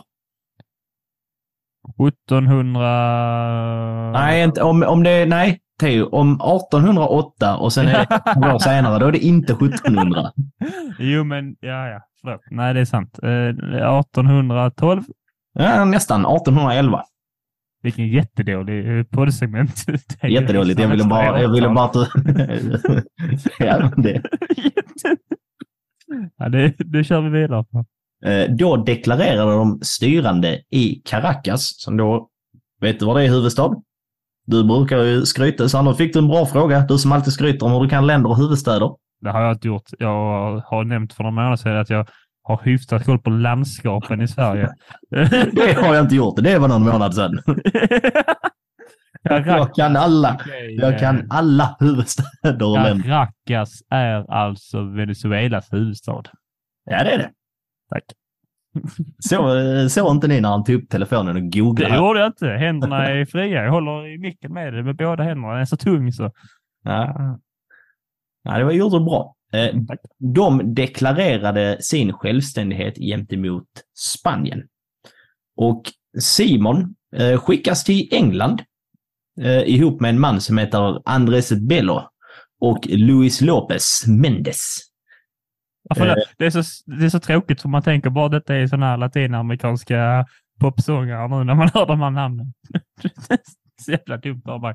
[2.08, 4.12] 1700...
[4.12, 8.58] Nej, inte, om, om det nej, Theo, om 1808 och sen är det ett år
[8.58, 10.32] senare, då är det inte 1700.
[10.98, 12.00] Jo, men ja, ja.
[12.20, 12.40] Förlåt.
[12.50, 13.18] Nej, det är sant.
[13.22, 15.02] Eh, 1812.
[15.52, 17.02] Ja, nästan 1811.
[17.82, 19.84] Vilken jättedålig eh, poddsegment.
[20.22, 20.80] Jättedåligt.
[20.80, 21.42] Jag ville bara...
[21.42, 21.96] Jag ville bara att...
[23.58, 24.22] ja, men det.
[26.36, 27.84] ja, det, det kör vi vidare på.
[28.26, 32.28] Eh, Då deklarerade de styrande i Caracas, som då,
[32.80, 33.74] vet du vad det är huvudstad?
[34.46, 36.80] Du brukar ju skryta, så nu fick du en bra fråga.
[36.80, 38.90] Du som alltid skryter om hur du kan länder och huvudstäder.
[39.20, 39.90] Det har jag inte gjort.
[39.98, 42.06] Jag har nämnt för några månader sedan att jag
[42.56, 44.68] har hyfsat koll på landskapen i Sverige.
[45.52, 46.36] Det har jag inte gjort.
[46.42, 47.38] Det var någon månad sedan.
[49.22, 50.40] Jag kan alla.
[50.70, 53.04] Jag kan alla huvudstäder och eh, länder.
[53.04, 56.22] Caracas är alltså Venezuelas huvudstad.
[56.84, 57.30] Ja, det är det.
[57.90, 58.04] Tack.
[59.18, 59.38] Så,
[59.88, 61.96] så inte ni när han tog upp telefonen och Det googlade.
[61.96, 62.46] gjorde jag inte.
[62.46, 63.64] Händerna är fria.
[63.64, 65.52] Jag håller i micken med det med båda händerna.
[65.52, 66.30] Den är så tung så.
[66.82, 67.38] Ja.
[68.42, 69.34] ja, det var gjort det bra.
[69.52, 69.74] Eh,
[70.18, 74.62] de deklarerade sin självständighet gentemot Spanien.
[75.56, 75.82] Och
[76.20, 78.62] Simon eh, skickas till England
[79.40, 82.02] eh, ihop med en man som heter Andres Bello
[82.60, 84.78] och Luis Lopez Mendes.
[85.82, 88.86] Ja, det, är så, det är så tråkigt för man tänker bara detta är sådana
[88.86, 90.26] här latinamerikanska
[90.60, 92.52] popsångare nu när man hör de här namnen.
[93.82, 94.74] Så jävla dumt av mig.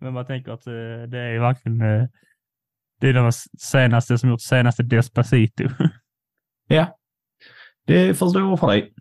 [0.00, 0.64] Men man tänker att
[1.10, 2.08] det är verkligen
[3.02, 5.64] det är de senaste som gjort senaste Despacito.
[6.68, 6.96] Ja,
[7.86, 8.92] det förstår jag för dig.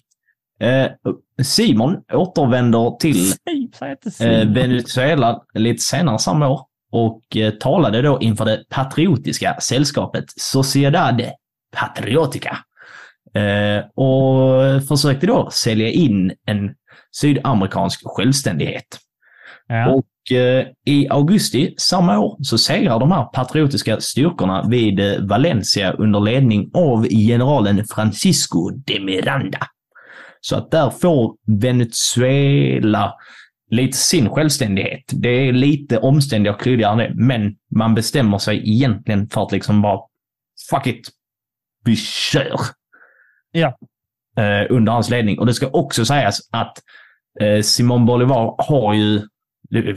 [0.60, 0.92] Eh,
[1.44, 3.32] Simon återvänder till
[4.20, 4.50] eh.
[4.50, 6.62] Venezuela lite senare samma år
[6.92, 11.22] och eh, talade då inför det patriotiska sällskapet Sociedad
[11.72, 12.58] Patriotica.
[13.96, 16.76] Och försökte då sälja in en
[17.16, 19.00] sydamerikansk självständighet.
[19.68, 19.90] Ja.
[19.90, 20.06] Och
[20.86, 26.72] i augusti samma år så segrar de här patriotiska styrkorna vid eh, Valencia under ledning
[26.74, 29.60] av generalen Francisco de Miranda.
[30.42, 33.14] Så att där får Venezuela
[33.72, 35.04] lite sin självständighet.
[35.08, 39.82] Det är lite omständigare och kryddigare det, men man bestämmer sig egentligen för att liksom
[39.82, 40.00] bara
[40.70, 41.10] fuck it,
[41.86, 42.60] vi kör.
[43.52, 43.78] Ja.
[44.38, 45.40] Eh, under hans ledning.
[45.40, 46.78] Och det ska också sägas att
[47.42, 49.22] eh, Simon Bolivar har ju,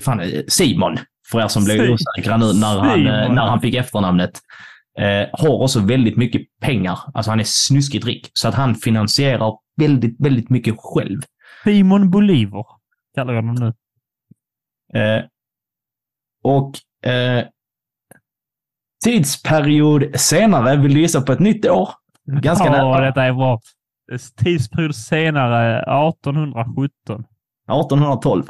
[0.01, 0.99] fan, eh, Simon,
[1.31, 3.35] för er som blev osäkra nu när han, eh, Simon.
[3.35, 4.41] när han fick efternamnet.
[4.99, 6.99] Eh, har också väldigt mycket pengar.
[7.15, 8.31] Alltså han är snuskigt rik.
[8.35, 11.21] Så att han finansierar väldigt, väldigt mycket själv.
[11.65, 12.67] Simon Bolivar
[13.15, 13.73] kallar jag honom nu.
[15.01, 15.25] Eh,
[16.45, 16.73] och
[17.11, 17.45] eh,
[19.05, 21.89] tidsperiod senare, vill du gissa på ett nytt år?
[22.27, 23.07] Ganska ja, nära.
[23.07, 23.61] detta är bra.
[24.37, 27.25] Tidsperiod senare, 1817.
[27.69, 28.45] 1812.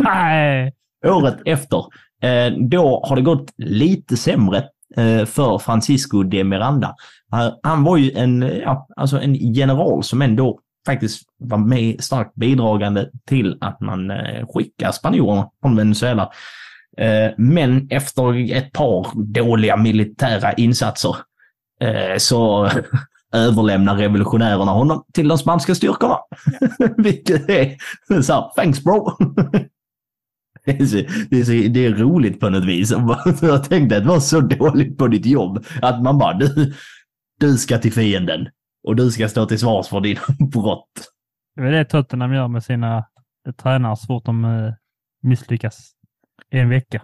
[0.00, 0.72] Nej.
[1.06, 1.78] Året efter.
[2.22, 4.58] Eh, då har det gått lite sämre
[4.96, 6.94] eh, för Francisco de Miranda.
[7.30, 12.34] Han, han var ju en, ja, alltså en general som ändå faktiskt var med starkt
[12.34, 16.30] bidragande till att man eh, skickar spanjorerna från Venezuela.
[16.96, 21.16] Eh, men efter ett par dåliga militära insatser
[21.80, 22.70] eh, så
[23.34, 26.18] överlämnar revolutionärerna honom till de spanska styrkorna.
[26.96, 27.76] Vilket är
[28.22, 29.10] så här, thanks bro.
[30.66, 30.96] Det är, så,
[31.30, 32.90] det, är så, det är roligt på något vis.
[33.42, 36.74] Jag tänkte att det var så dåligt på ditt jobb att man bara, du,
[37.40, 38.48] du ska till fienden
[38.84, 40.20] och du ska stå till svars för dina
[40.52, 40.90] brott.
[41.56, 43.04] Det är det Tottenham gör med sina
[43.62, 44.72] tränare så fort de eh,
[45.22, 45.92] misslyckas
[46.50, 47.02] i en vecka.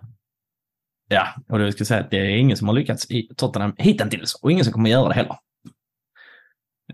[1.09, 4.35] Ja, och det ska säga att det är ingen som har lyckats i Tottenham hittills
[4.35, 5.37] och ingen som kommer göra det heller.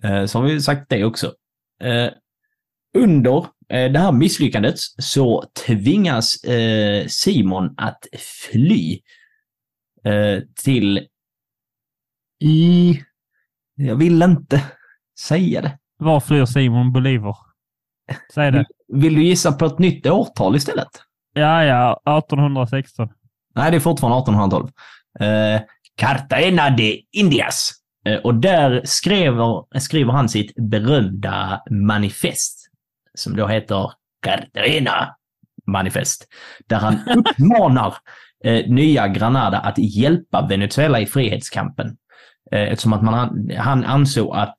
[0.02, 1.34] Eh, Så har vi sagt det också.
[1.82, 2.08] Eh,
[2.98, 3.36] Under
[3.68, 6.36] eh, det här misslyckandet så tvingas
[7.08, 8.06] Simon att
[8.50, 9.00] fly
[10.64, 11.06] till...
[12.40, 13.00] I...
[13.76, 14.62] Jag vill inte
[15.20, 15.78] säga det.
[15.98, 17.36] Var flyr Simon Bolivar?
[18.34, 18.64] Säg det.
[18.88, 20.88] Vill du gissa på ett nytt årtal istället?
[21.32, 23.08] Ja, ja, 1816.
[23.54, 24.70] Nej, det är fortfarande 1812.
[25.20, 25.60] Eh,
[25.96, 27.72] Cartagena de Indias.
[28.06, 32.70] Eh, och där skriver, skriver han sitt berömda manifest,
[33.14, 33.92] som då heter
[34.22, 35.16] Cartagena
[35.66, 36.26] manifest,
[36.66, 37.94] där han uppmanar
[38.44, 41.96] eh, nya Granada att hjälpa Venezuela i frihetskampen.
[42.52, 44.56] Eh, eftersom att man, han ansåg att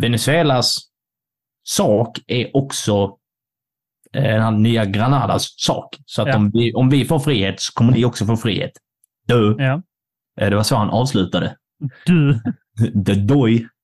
[0.00, 0.78] Venezuelas
[1.64, 3.16] sak är också
[4.14, 5.96] eh, nya Granadas sak.
[6.06, 6.36] Så att Ja.
[6.36, 8.72] om, vi, om vi får frihet så kommer ni också få frihet.
[9.26, 9.56] Du.
[9.58, 9.82] Ja.
[10.40, 11.56] Eh, Det var så han avslutade.
[12.06, 12.40] Du.
[13.06, 13.66] The Doi.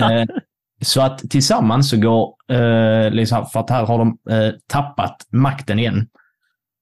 [0.00, 0.24] Eh,
[0.84, 5.78] så att tillsammans så går, eh, liksom, för att här har de eh, tappat makten
[5.78, 6.08] igen.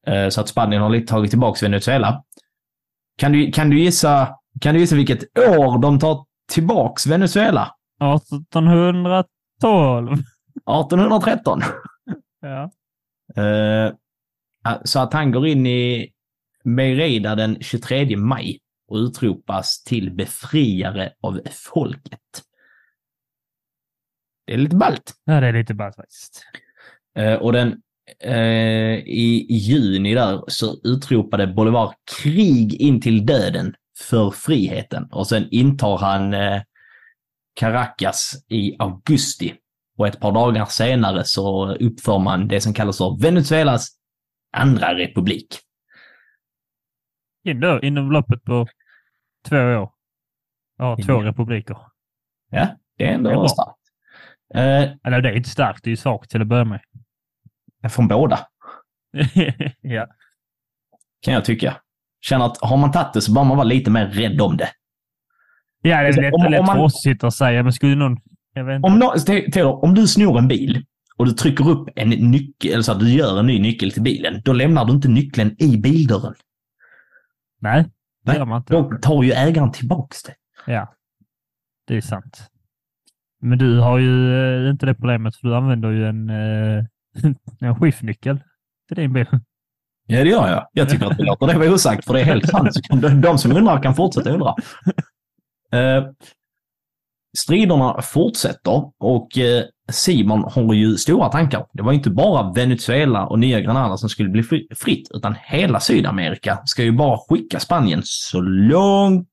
[0.06, 2.24] Eh, så att Spanien har lite tagit tillbaka Venezuela.
[3.18, 7.74] Kan du, kan, du gissa, kan du gissa vilket år de tar tillbaks Venezuela?
[8.16, 10.12] 1812.
[10.12, 11.60] 1813.
[12.44, 12.70] Ja.
[13.42, 13.92] Eh,
[14.84, 16.10] så att han går in i
[16.64, 18.58] Merida den 23 maj
[18.92, 22.42] och utropas till befriare av folket.
[24.46, 25.12] Det är lite ballt.
[25.24, 26.46] ja, det är lite ballt faktiskt.
[27.18, 27.82] Eh, och den,
[28.20, 35.08] eh, i, juni där så utropade Bolivar krig in till döden för friheten.
[35.12, 36.62] Och sen intar han eh,
[37.54, 39.54] Caracas i augusti.
[39.98, 43.88] Och ett par dagar senare så uppför man det som kallas för Venezuelas
[44.56, 45.58] andra republik.
[47.44, 48.66] Ändå inom loppet på
[49.48, 49.92] två år.
[50.78, 51.76] Ja, två republiker.
[52.50, 53.78] Ja, det är ändå Det är starkt.
[54.54, 56.80] Eh, Eller det är inte starkt, det är ju svagt till att börja med.
[57.92, 58.38] från båda,
[59.80, 60.06] ja.
[61.20, 61.76] kan jag tycka.
[62.20, 64.68] Känner att har man tagit det så bör man vara lite mer rädd om det.
[65.82, 67.72] ja, det är lätt, Om- om lätt man- för oss att sitta och säga, men
[67.72, 68.16] skulle någon...
[68.82, 70.84] Om, Te- Theodor, om du snor en bil
[71.16, 74.02] och du trycker upp en nyckel, eller så att du gör en ny nyckel till
[74.02, 76.34] bilen, då lämnar du inte nyckeln i bildörren.
[77.60, 77.84] Nej,
[78.22, 78.62] Nej.
[78.66, 80.34] Då tar ju ägaren tillbaks det.
[80.66, 80.94] Ja,
[81.86, 82.48] det är sant.
[83.40, 86.84] Men du har ju eh, inte det problemet, för du använder ju en, eh,
[87.68, 88.40] en skiftnyckel
[88.88, 89.26] till din bil.
[90.06, 90.68] Ja, det gör jag.
[90.72, 92.70] Jag tycker att vi låter det vara osagt, för det är helt sant.
[92.90, 94.54] De, de som undrar kan fortsätta undra.
[95.72, 96.06] Eh,
[97.38, 101.66] striderna fortsätter och eh, Simon har ju stora tankar.
[101.72, 105.80] Det var inte bara Venezuela och Nya Granada som skulle bli fri- fritt, utan hela
[105.80, 109.28] Sydamerika ska ju bara skicka Spanien så långt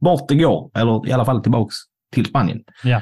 [0.00, 1.74] bort det går, eller i alla fall tillbaks
[2.14, 2.60] till Spanien.
[2.84, 2.96] Ja.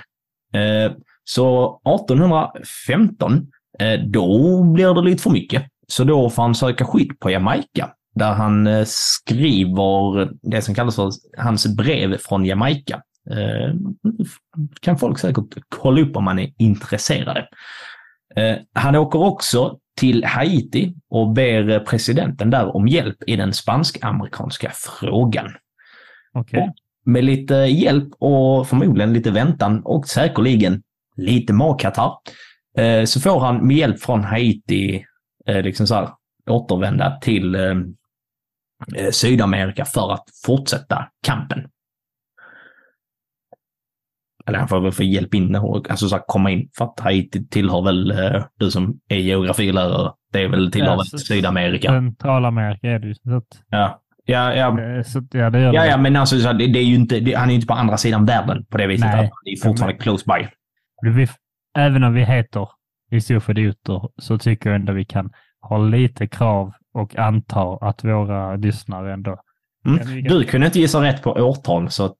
[0.61, 0.93] Eh,
[1.25, 3.47] så 1815,
[3.79, 5.63] eh, då blir det lite för mycket.
[5.89, 10.97] Så då får han söka skydd på Jamaica, där han eh, skriver det som kallas
[10.97, 13.03] för hans brev från Jamaica.
[13.31, 13.75] Eh,
[14.81, 17.49] kan folk säkert kolla upp om man är intresserade.
[18.37, 24.71] Eh, han åker också till Haiti och ber presidenten där om hjälp i den spansk-amerikanska
[24.75, 25.51] frågan.
[26.33, 26.73] Okej.
[27.05, 30.83] Med lite hjälp och förmodligen lite väntan och säkerligen
[31.17, 32.13] lite magkatarr
[32.77, 35.05] eh, så får han med hjälp från Haiti
[35.47, 36.09] liksom så här,
[36.51, 37.57] återvända till,
[39.11, 41.69] Sydamerika för att fortsätta kampen.
[44.51, 46.69] Eller han får väl få hjälp in och alltså så här, komma in.
[46.79, 50.97] För att Haiti tillhör väl, eh, du som är geografilärare, det är väl tillhör Ja,
[50.97, 51.89] väl Sydamerika.
[51.89, 53.15] Centralamerika är det ju.
[53.15, 54.81] Så att, Ja, ja, ja.
[54.81, 55.89] eh, så, ja, det gör Ja, det.
[55.89, 57.67] ja, men alltså så här, det, det är ju inte, det, han är ju inte
[57.67, 59.07] på andra sidan världen på det viset.
[59.07, 59.25] Nej.
[59.25, 60.49] att Det är fortfarande close by.
[61.11, 61.29] Vi,
[61.79, 62.69] även om vi heter
[63.11, 65.31] historiefidioter så tycker jag ändå vi kan
[65.61, 69.37] ha lite krav och anta att våra lyssnare ändå...
[69.87, 70.23] Mm.
[70.25, 72.19] Du kunde inte gissa rätt på årtal, så att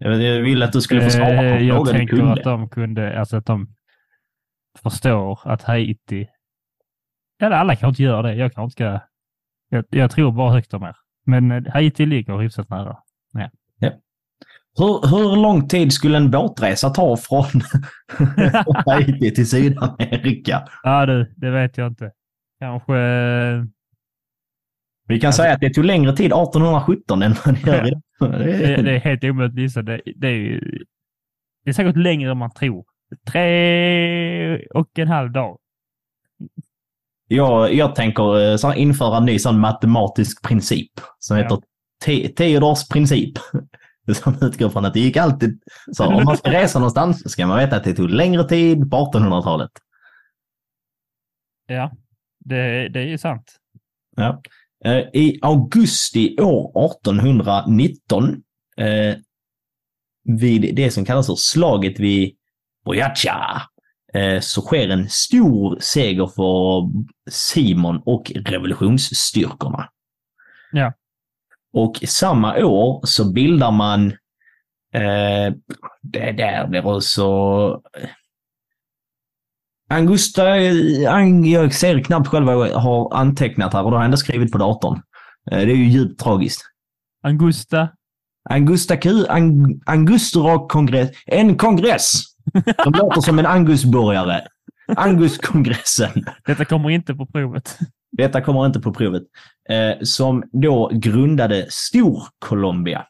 [0.00, 2.32] jag ville att du skulle få svara på Eh, en jag tänker kunde.
[2.32, 3.68] att de kunde, alltså att de
[4.82, 6.28] förstår att Haiti...
[7.42, 8.34] Eller alla kanske inte gör det.
[8.34, 9.06] Jag kanske inte ska...
[9.76, 10.96] Jag, jag tror bara högt om er.
[11.26, 12.96] Men eh, Haiti ligger hyfsat nära.
[14.78, 17.44] Hur, hur lång tid skulle en båtresa ta från
[18.86, 20.68] Haiti till Sydamerika?
[20.82, 22.10] Ja du, det vet jag inte.
[22.60, 22.96] Kanske...
[22.98, 23.64] eh,
[25.08, 28.02] Vi kan Alltså- säga att det tog längre tid 1817 än vad det gör idag.
[28.20, 29.82] Det, det är helt omöjligt att gissa.
[29.82, 30.60] Det, det, är ju,
[31.64, 32.84] det är säkert längre än man tror.
[33.32, 35.58] Tre och en halv dag.
[37.28, 41.42] Jag, jag tänker eh, så införa en ny sån matematisk princip som Ja.
[41.42, 41.58] heter
[42.04, 43.32] Te- Theodors princip.
[44.14, 45.60] Som utgår från att det gick alltid...
[45.92, 48.90] Så om man ska resa någonstans så ska man veta att det tog längre tid
[48.90, 49.70] på 1800-talet.
[51.66, 51.92] Ja,
[52.38, 53.56] det, det är ju sant.
[54.16, 54.42] Ja.
[54.84, 58.42] Eh, I augusti år 1819,
[58.76, 59.16] eh,
[60.24, 62.36] vid det som kallas för slaget vid
[62.84, 63.62] Boyacha,
[64.14, 66.90] eh, så sker en stor seger för
[67.30, 69.88] Simon och revolutionsstyrkorna.
[70.72, 70.92] Ja.
[71.72, 74.06] Och samma år så bildar man,
[74.94, 75.54] eh,
[76.02, 77.26] det där blir också
[79.90, 80.44] Angusta,
[81.08, 84.16] Ang, jag ser knappt själv vad jag har antecknat här och då har jag ändå
[84.16, 85.02] skrivit på datorn.
[85.50, 86.62] Eh, Det är ju djupt tragiskt.
[87.22, 87.88] Angusta.
[88.50, 92.22] Angusta Q, Ang, Angustrock kongress, en kongress!
[92.84, 94.40] Som låter som en Angusburgare.
[94.96, 96.24] Anguskongressen.
[96.46, 97.78] Detta kommer inte på provet.
[98.12, 99.22] Detta kommer inte på provet.
[99.70, 103.06] Eh, som då grundade Storcolombia.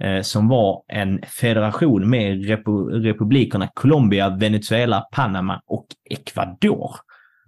[0.00, 6.90] Eh, som var en federation med repu republikerna Colombia, Venezuela, Panama och Ecuador.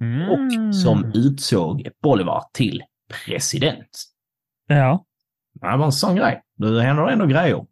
[0.01, 0.29] Mm.
[0.31, 2.83] Och som utsåg Bolivar till
[3.27, 3.89] president.
[4.69, 5.05] Ja,
[5.61, 6.43] Det var en sån grej.
[6.57, 7.67] Det händer ändå grejer.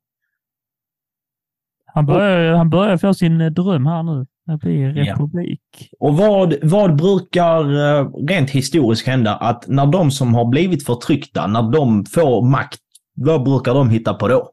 [1.86, 4.26] han börjar, han börjar få sin eh, dröm här nu.
[4.46, 5.12] Det blir Ja.
[5.12, 5.60] republik.
[6.00, 9.36] Och vad, vad brukar eh, rent historiskt hända?
[9.36, 12.80] Att när de som har blivit förtryckta, när de får makt,
[13.16, 14.50] vad brukar de hitta på då?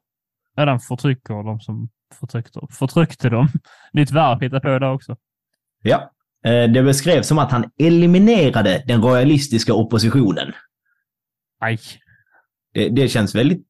[0.56, 1.90] Ja, de förtrycker de som
[2.20, 3.48] förtryckte, förtryckte dem.
[3.94, 5.16] Nytt verb hittar på det också.
[5.84, 6.12] Ja.
[6.46, 10.52] Eh, Det beskrevs som att han eliminerade den royalistiska oppositionen.
[11.62, 11.78] Nej.
[12.74, 13.68] Det, det känns väldigt...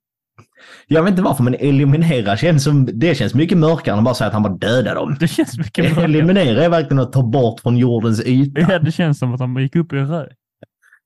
[0.88, 2.90] Jag vet inte varför, men eliminera känns som...
[3.00, 5.18] Det känns mycket mörkare än att bara säga att han bara dödade dem.
[5.20, 6.04] Det känns mycket mörkare.
[6.06, 8.62] Eliminera är verkligen att ta bort från jordens yta.
[8.62, 10.38] Ja, det känns som att han gick upp i rök.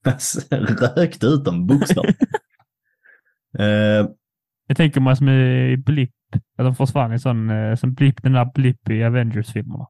[0.95, 2.21] Rökte ut dem bokstavligt.
[3.59, 4.05] Eh,
[4.67, 6.11] Jag tänker mig som i Blipp.
[6.57, 9.87] Att de försvann i sån, eh, som Blipp, den där Blipp i Avengers-filmerna.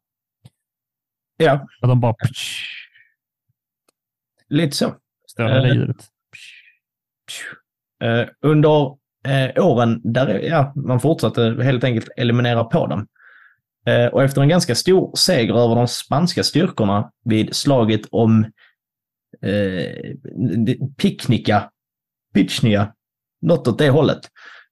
[1.38, 2.63] ja, Att de bara psh,
[4.49, 4.95] lite så.
[5.28, 5.76] står där Eh.
[5.76, 5.97] ljudet.
[8.03, 8.86] Eh, under
[9.28, 13.07] eh, åren där ja, man fortsatte helt enkelt eliminera på dem.
[14.11, 18.43] Och efter en ganska stor seger över de spanska styrkorna vid slaget om
[19.41, 20.15] eh,
[20.97, 21.71] Picnica,
[22.34, 22.93] Pichnia,
[23.41, 24.19] något åt det hållet.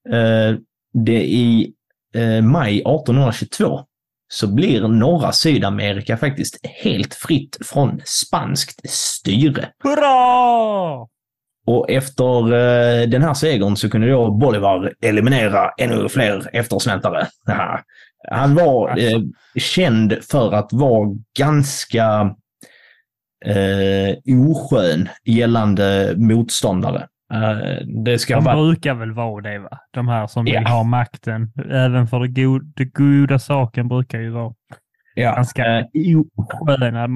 [0.10, 0.56] Eh,
[0.94, 1.74] det i
[2.16, 3.80] eh, maj 1822
[4.34, 9.70] så blir norra Sydamerika faktiskt helt fritt från spanskt styre.
[9.84, 11.08] Hurra!
[11.66, 17.28] Och efter eh, den här segern så kunde då Bolivar eliminera ännu fler eftersmältare.
[17.46, 17.80] Haha.
[18.32, 19.20] Han var eh,
[19.58, 22.36] känd för att vara ganska
[23.46, 24.18] eh,
[24.50, 27.08] oskön gällande motståndare.
[27.34, 28.56] Eh, det ska De vara...
[28.56, 29.80] brukar väl vara det, va?
[29.92, 30.60] De här som Ja.
[30.60, 31.52] vill ha makten.
[31.72, 34.54] Även för det, god, det goda saken brukar ju vara
[35.16, 35.86] Ja, ganska eh,
[36.36, 37.08] osköna.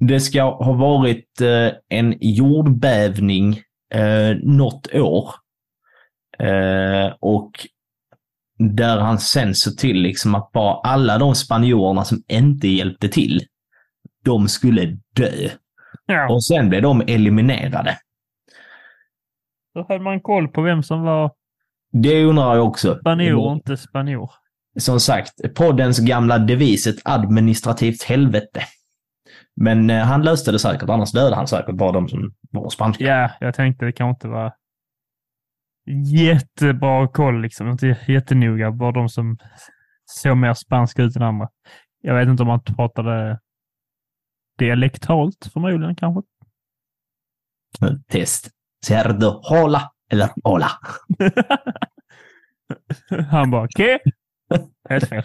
[0.00, 3.60] Det ska ha varit eh, en jordbävning
[3.94, 5.28] eh, något år.
[6.38, 7.50] Eh, och
[8.58, 13.40] där han sen såg till liksom att bara alla de spanjorerna som inte hjälpte till,
[14.24, 15.48] de skulle dö.
[16.06, 16.32] Ja.
[16.32, 17.98] Och sen blev de eliminerade.
[19.74, 21.32] Då hade man koll på vem som var
[21.92, 22.98] Det undrar jag också.
[22.98, 24.30] spanjor och inte spanjor.
[24.78, 28.60] Som sagt, poddens gamla devis, ett administrativt helvete.
[29.56, 33.04] Men eh, han löste det säkert, annars dödade han säkert bara de som var spanska.
[33.04, 34.52] Ja, jag tänkte det kanske inte var
[36.14, 37.68] jättebra koll, liksom.
[37.68, 38.70] Inte jättenoga.
[38.72, 39.38] Bara de som
[40.04, 41.48] såg mer spanska ut än andra.
[42.00, 43.40] Jag vet inte om han pratade
[44.58, 46.22] dialektalt förmodligen kanske.
[48.08, 48.50] Test.
[48.86, 50.70] Cerdo hola eller hola.
[53.30, 53.98] Han bara, okej.
[54.88, 55.24] Helt fel.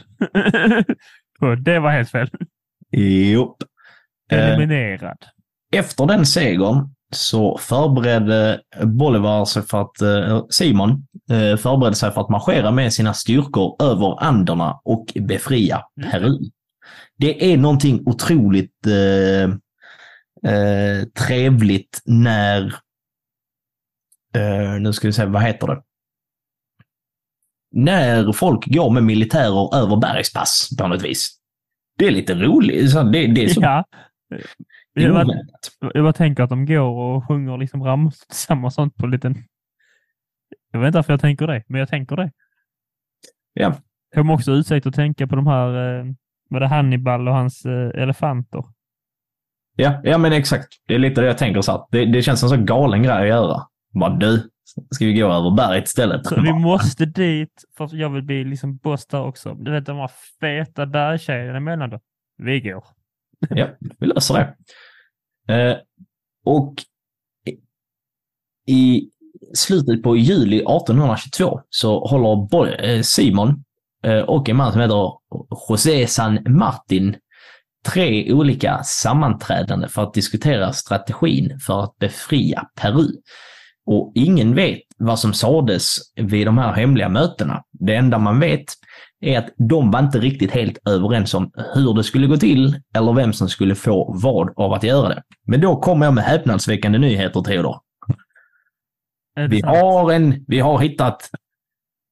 [1.65, 2.29] Det var helt fel.
[2.91, 3.57] Jo.
[4.31, 5.17] Eliminerad.
[5.75, 12.21] Efter den segern så förberedde Bolivar sig för att, eh, Simon eh, förberedde sig för
[12.21, 16.11] att marschera med sina styrkor över Anderna och befria Mm.
[16.11, 16.37] Peru.
[17.17, 19.43] Det är någonting otroligt eh,
[20.53, 22.75] eh, trevligt när,
[24.35, 25.81] eh, nu ska vi se, vad heter det?
[27.71, 31.39] När folk går med militärer över bergspass på något vis.
[31.97, 32.91] Det är lite roligt.
[32.91, 33.85] Så Det, det är så Ja.
[34.93, 35.37] Jag bara,
[35.93, 39.35] jag bara tänker att de går och sjunger liksom ramsor tillsammans sånt på en liten...
[40.71, 42.31] Jag vet inte varför jag tänker det, men jag tänker det.
[43.53, 43.75] Ja.
[44.11, 46.05] Jag kommer också utsikt att tänka på de här, eh,
[46.49, 48.63] var det Hannibal och hans eh, elefanter?
[49.75, 50.67] Ja, ja, men exakt.
[50.87, 51.61] Det är lite det jag tänker.
[51.61, 53.61] Så att det, det känns som en så galen grej att göra.
[53.93, 54.49] Bara du,
[54.91, 56.25] ska vi gå över berget istället?
[56.25, 59.53] Så vi måste dit för jag vill bli liksom boss där också.
[59.53, 61.99] Du vet de här feta bergkedjorna emellan då.
[62.37, 62.83] Vi går.
[63.49, 63.67] Ja,
[63.99, 65.53] vi löser det.
[65.53, 65.77] Eh,
[66.45, 66.73] och
[68.67, 69.09] i-
[69.55, 73.63] slutet på juli 1822 så håller eh, Simon
[74.03, 75.11] eh, och en man som heter
[75.69, 77.15] José San Martin
[77.85, 83.07] tre olika sammanträdanden för att diskutera strategin för att befria Peru.
[83.91, 87.63] Och ingen vet vad som sades vid de här hemliga mötena.
[87.71, 88.65] Det enda man vet
[89.21, 93.13] är att de var inte riktigt helt överens om hur det skulle gå till eller
[93.13, 95.23] vem som skulle få vad av att göra det.
[95.47, 97.75] Men då kommer jag med häpnadsväckande nyheter, Theodor.
[99.49, 99.77] Vi sant?
[99.77, 101.29] har, en, vi har hittat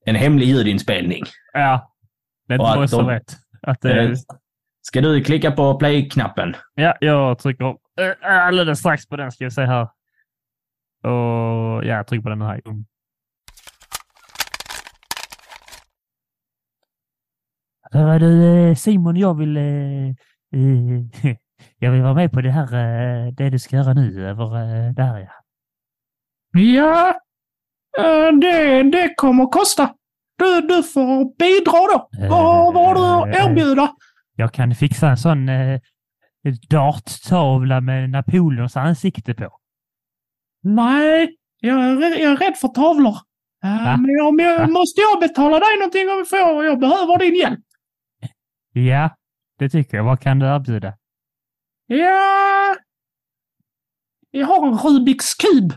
[0.06, 1.24] en hemlig ljudinspelning.
[1.54, 1.94] Ja.
[2.48, 3.38] Det är inte så rätt.
[3.62, 4.12] Att det, Eh,
[4.82, 6.56] Ska du klicka på play-knappen?
[6.76, 9.88] Ja, jag trycker eh, alldeles strax på den ska vi se här.
[11.04, 12.62] Och ja, jag trycker på den här.
[12.66, 12.86] Mm.
[17.92, 21.34] Hör du eh, Simon, jag vill, eh, eh,
[21.80, 24.94] jag vill vara med på det här, eh, det du ska göra nu över eh,
[24.94, 25.32] där ja.
[26.62, 27.10] Ja,
[27.98, 29.94] eh, det, det kommer kosta.
[30.38, 32.10] Du, du får bidra då.
[32.30, 33.92] Vad vad har du att erbjuda?
[34.36, 35.80] Jag kan fixa en sån eh,
[36.70, 39.58] darttavla med Napoleons ansikte på.
[40.62, 43.16] Nej, jag är, jag är rädd för tavlor.
[43.64, 43.98] Eh, Va?
[43.98, 44.12] Men
[44.46, 44.68] jag, Va?
[44.68, 46.66] måste jag betala dig någonting om vi får?
[46.66, 47.60] Jag behöver din hjälp.
[48.74, 49.18] Ja,
[49.60, 50.04] det tycker jag.
[50.04, 50.94] Vad kan du erbjuda?
[51.88, 52.76] Ja,
[54.32, 55.74] jag har en Rubiks kub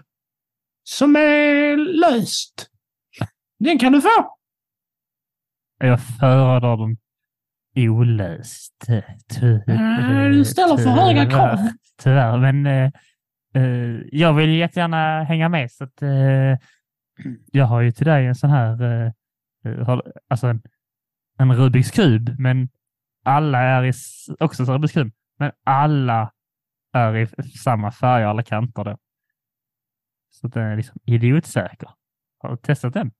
[0.82, 2.70] som är löst.
[3.58, 4.36] Den kan du få.
[5.78, 6.96] Jag föredrar dem
[7.76, 8.74] olöst.
[8.86, 9.02] Ty-
[9.66, 11.58] Ja, du ställer för höga krav.
[12.02, 12.92] Tyvärr, men
[13.54, 16.58] eh, jag vill jättegärna hänga med så att eh,
[17.52, 19.12] jag har ju till dig en sån här, eh,
[19.64, 19.98] eh,
[20.28, 20.62] alltså en,
[21.38, 22.68] en Rubiks kub, men
[23.24, 23.92] alla är i,
[24.40, 26.32] också en Rubiks kub, men alla
[26.92, 27.26] är i
[27.58, 28.96] samma färger, alla kanter då.
[30.30, 31.90] Så den är liksom idiotsäker.
[32.38, 33.10] Har du testat den?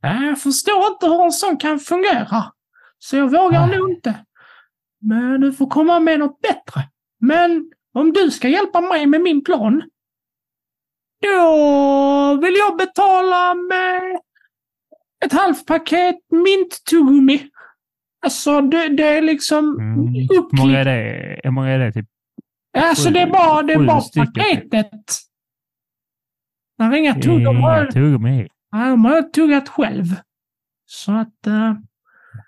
[0.00, 2.52] Jag förstår inte hur en sån kan fungera.
[2.98, 3.66] Så jag vågar Ah.
[3.66, 4.24] nog inte.
[5.00, 6.88] Men du får komma med något bättre.
[7.20, 9.82] Men om du ska hjälpa mig med min plan.
[11.22, 14.20] Då vill jag betala med
[15.24, 17.48] ett halvt paket minttuggummi.
[18.24, 20.14] Alltså det, det är liksom Mm.
[20.14, 21.40] Hur många är det?
[21.44, 21.92] Hur många är det?
[21.92, 22.06] Typ?
[22.78, 24.32] Alltså det är bara, det är Sju bara stycken.
[24.32, 25.04] paketet.
[26.78, 27.58] Det är inga tuggummi.
[27.58, 28.48] Inga tuggummi i.
[28.72, 30.04] Nej, De har tuggat själv.
[30.86, 31.46] Så att...
[31.46, 31.72] eh,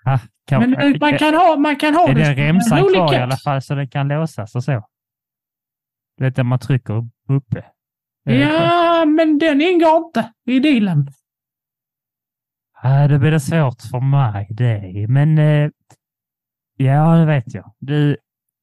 [0.05, 3.13] Ah, kan, Men eh, man kan ha, man kan ha är det en remsan kvar
[3.13, 4.83] i alla fall så den kan låsas och så?
[6.21, 7.65] Du vet, där man trycker uppe.
[8.23, 11.07] Ja, men den ingår inte i dealen.
[12.81, 15.05] Ah, det blir det svårt för mig det.
[15.09, 15.69] Men eh,
[16.77, 17.73] ja, det vet jag.
[17.79, 18.17] Du,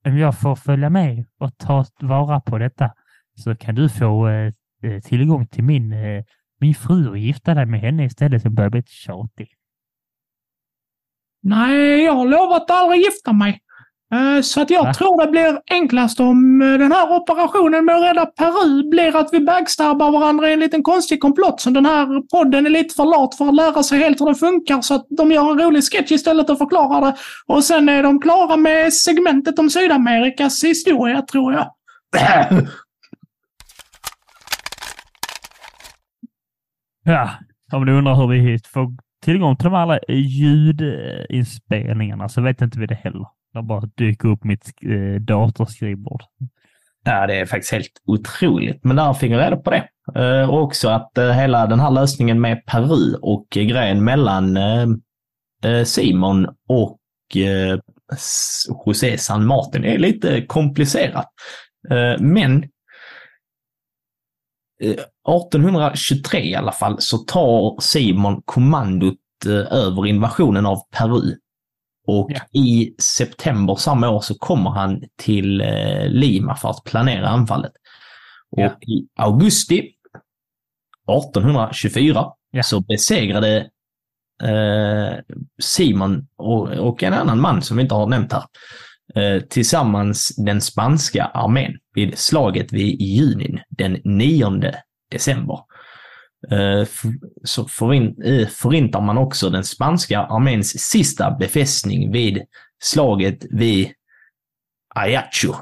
[0.06, 2.94] om jag får följa med och ta vara på detta
[3.34, 4.52] så kan du få eh,
[4.82, 6.24] eh, tillgång till min, eh,
[6.61, 8.42] min fru och gifta dig med henne istället.
[8.44, 9.48] Hon börjar bli tjatig.
[11.42, 13.61] Nej, jag har lovat att aldrig gifta mig.
[14.14, 14.94] Eh, Så att jag Va?
[14.94, 19.28] tror det blir enklast om eh, den här operationen med att rädda Peru blir att
[19.32, 21.61] vi backstabbar varandra i en liten konstig komplott.
[21.61, 24.34] Så den här podden är lite för lat för att lära sig helt hur det
[24.34, 24.80] funkar.
[24.80, 27.16] Så att de gör en rolig sketch istället och förklarar det.
[27.46, 31.70] Och sen är de klara med segmentet om Sydamerikas historia, tror jag.
[37.04, 37.30] Ja,
[37.72, 38.88] om du undrar hur vi får
[39.24, 43.26] tillgång till de alla ljudinspelningarna så vet inte vi det heller.
[43.53, 46.22] Jag bara dyker upp mitt eh, datorskrivbord.
[47.05, 48.84] Ja, det är faktiskt helt otroligt.
[48.84, 49.88] Men där fick jag reda på det.
[50.14, 54.57] Eh, och också att eh, hela den här lösningen med Peru och eh, grejen mellan
[54.57, 54.86] eh,
[55.64, 56.99] eh Simon och
[57.36, 57.78] eh,
[58.86, 61.28] José San Martin är lite komplicerat.
[61.90, 62.64] Eh, men
[64.82, 71.34] eh, 1823 i alla fall så tar Simon kommandot eh, över invasionen av Peru.
[72.11, 72.40] Och Ja.
[72.61, 77.72] i september samma år så kommer han till eh, Lima för att planera anfallet.
[78.50, 79.78] Och i augusti
[81.11, 82.62] 1824 Ja.
[82.62, 83.56] så besegrade
[84.42, 85.18] eh,
[85.62, 88.44] Simon och, och en annan man som vi inte har nämnt här
[89.14, 94.72] eh, tillsammans den spanska armén vid slaget vid Junin den 9
[95.11, 95.59] december.
[96.51, 96.86] Eh,
[97.45, 102.43] så eh, förintar man också den spanska arméns sista befästning vid
[102.82, 103.89] slaget vid
[104.95, 105.55] Ayacho.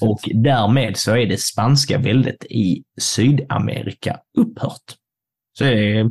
[0.00, 4.96] Och därmed så är det spanska väldet i Sydamerika upphört.
[5.58, 6.10] Så det är,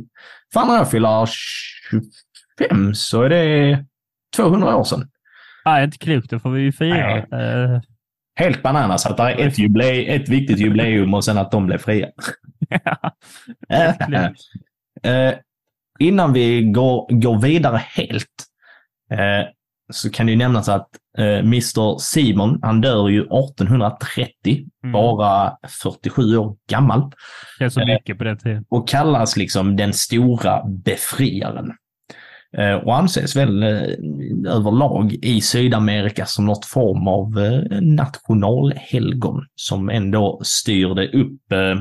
[0.54, 1.28] fan när jag fyller
[2.58, 3.84] 25 så är det
[4.36, 5.08] 200 år sedan.
[5.64, 6.30] Nej, inte klokt.
[6.30, 7.16] Det får vi ju fira.
[7.18, 7.80] Eh,
[8.36, 11.78] Helt bananas att det är ett, jubileum, ett viktigt jubileum och sen att de blev
[11.78, 12.08] fria.
[13.68, 14.34] Verkligen.
[15.02, 15.34] Eh,
[15.98, 18.26] innan vi går, går vidare helt
[19.10, 19.48] eh,
[19.92, 20.88] så kan det ju nämnas att
[21.18, 24.92] eh, Mr Simon, han dör ju 1830, Mm.
[24.92, 27.12] bara 47 år gammal
[27.58, 28.64] Känns så Eh, mycket på den tiden.
[28.68, 31.72] och kallas liksom den stora befriaren.
[32.58, 33.68] Eh, och anses väl eh,
[34.48, 41.76] överlag i Sydamerika som något form av eh, nationalhelgon som ändå styrde upp eh, eh,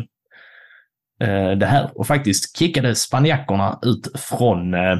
[1.59, 4.91] det här och faktiskt kickade spanjackerna ut från eh,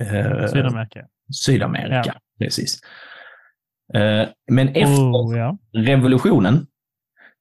[0.00, 1.00] eh, Sydamerika.
[1.32, 2.02] Sydamerika.
[2.06, 2.14] Ja.
[2.38, 2.80] Precis.
[3.94, 5.58] Eh, men efter Oh, ja.
[5.72, 6.66] revolutionen,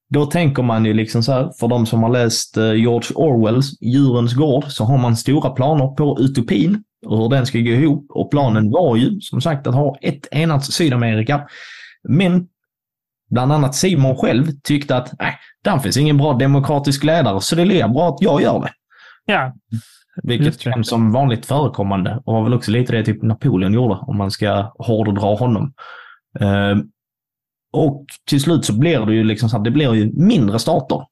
[0.09, 3.81] då tänker man ju liksom så här, för de som har läst eh, George Orwells
[3.81, 8.05] Djurens gård, så har man stora planer på utopin och hur den ska gå ihop.
[8.09, 11.47] Och planen var ju som sagt att ha ett enat Sydamerika.
[12.09, 12.47] Men
[13.33, 17.61] bland annat Simon själv tyckte att nej, där finns ingen bra demokratisk ledare, så det
[17.61, 18.71] är lika bra att jag gör det.
[19.33, 19.53] ja.
[20.23, 20.59] Vilket det.
[20.59, 24.31] känns som vanligt förekommande och var väl också lite det typ Napoleon gjorde, om man
[24.31, 25.73] ska hårdra honom.
[26.39, 26.77] Eh,
[27.73, 31.05] och till slut så blir det ju liksom så att det blir ju mindre stater.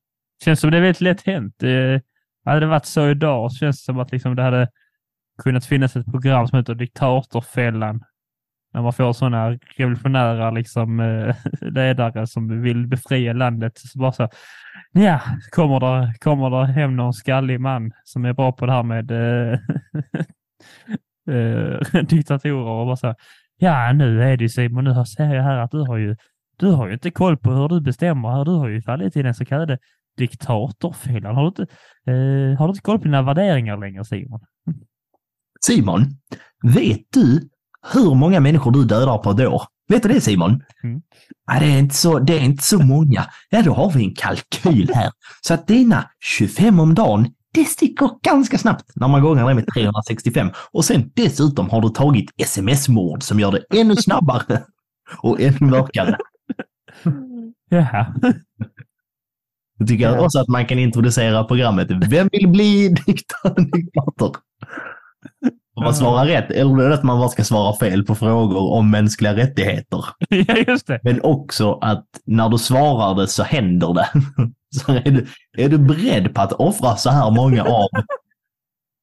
[0.43, 1.63] Känns som det är väldigt lätt hänt.
[1.63, 2.01] Eh,
[2.45, 4.67] hade det varit så idag så känns det som att liksom det hade
[5.43, 8.03] kunnat finnas ett program som heter Diktatorfällan.
[8.73, 13.71] När man får sådana revolutionära liksom, eh, ledare som vill befria landet.
[13.75, 14.29] Så bara så,
[14.91, 18.83] ja, kommer det, kommer det hem någon skallig man som är bra på det här
[18.83, 19.59] med eh,
[21.35, 23.15] eh, diktatorer och bara så,
[23.57, 26.15] ja nu är det ju Simon, nu ser jag här att du har ju
[26.61, 28.45] du har ju inte koll på hur du bestämmer här.
[28.45, 29.77] Du har ju fallit i den så kallade
[30.17, 31.35] diktatorfällan.
[31.35, 31.61] Har du inte,
[32.07, 34.39] eh, har du inte koll på dina värderingar längre Simon?
[35.65, 36.01] Simon,
[36.63, 37.49] vet du
[37.93, 39.63] hur många människor du dödar på ett år?
[39.89, 40.63] Vet du det Simon?
[40.83, 41.01] Mm.
[41.51, 43.25] Ja, det, är inte så, det är inte så många.
[43.49, 45.11] Ja, då har vi en kalkyl här.
[45.41, 49.65] Så att dina 25 om dagen, det sticker ganska snabbt när man gångar det med
[49.73, 50.49] 365.
[50.71, 54.63] Och sen dessutom har du tagit sms-mord som gör det ännu snabbare
[55.21, 56.17] och ännu mörkare.
[57.69, 58.13] Jaha.
[59.77, 60.25] Jag tycker Ja.
[60.25, 64.35] också att man kan introducera programmet Vem vill bli dikta- diktator?
[65.81, 69.35] Om man svarar rätt, eller att man bara ska svara fel på frågor om mänskliga
[69.35, 70.05] rättigheter.
[70.29, 70.99] ja, just det.
[71.03, 74.07] Men också att när du svarar det så händer det.
[74.75, 75.27] Så är du,
[75.57, 77.87] är du beredd på att offra så här många av...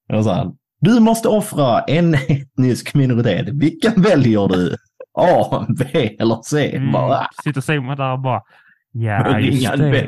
[0.09, 3.49] Här, du måste offra en etnisk minoritet.
[3.49, 4.77] Vilken väljer du?
[5.19, 6.77] A, B eller C?
[6.77, 6.93] Mm.
[6.93, 8.43] Bara, Sitter Simon där och bara,
[8.93, 10.07] ja just det.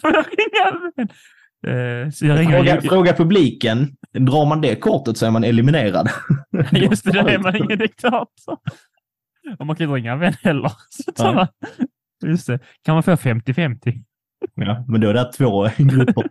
[0.00, 1.08] Får jag ringa en vän?
[1.66, 3.96] Eh, fråga, fråga publiken.
[4.12, 6.08] Drar man det kortet så är man eliminerad.
[6.72, 8.58] Just det, då är man ingen diktator.
[9.58, 10.72] Och man kan inte ringa en vän heller.
[11.34, 11.46] Man,
[12.24, 12.58] just det.
[12.84, 14.02] Kan man få 50-50?
[14.54, 16.24] Ja, men då är det två grupper.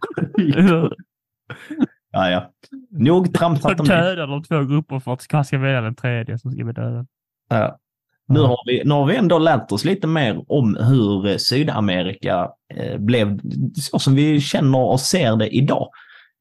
[2.11, 2.51] ja, ja.
[2.89, 3.95] Nog tramsat om det.
[3.95, 7.07] dödar de två grupper för att man ska välja den tredje som ska bli dödad.
[7.49, 7.79] Ja.
[8.27, 12.49] Nu har, vi, nu har vi ändå lärt oss lite mer om hur eh, Sydamerika
[12.75, 13.39] eh, blev
[13.75, 15.89] så som vi känner och ser det idag.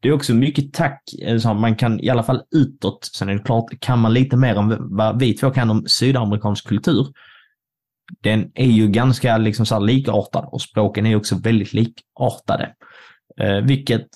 [0.02, 3.32] Det är också mycket tack, eh, så man kan i alla fall utåt, sen är
[3.32, 7.06] det klart, kan man lite mer om vad vi två kan om sydamerikansk kultur.
[8.20, 12.74] Den är ju ganska liksom så likartad och språken är också väldigt likartade.
[13.62, 14.06] Vilket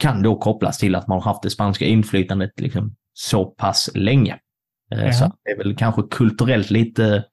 [0.00, 4.38] kan då kopplas till att man har haft det spanska inflytandet liksom så pass länge.
[4.92, 5.12] Eh, Ja.
[5.12, 7.24] Så det är väl kanske kulturellt lite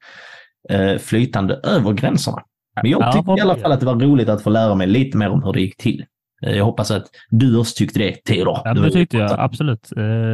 [0.69, 2.37] eh, flytande över gränserna.
[2.81, 4.87] Men jag Ja, tyckte i alla fall att det var roligt att få lära mig
[4.87, 6.05] lite mer om hur det gick till.
[6.45, 8.59] Eh, Jag hoppas att du också tyckte det, Theodor.
[8.63, 9.89] Ja, det tyckte jag absolut.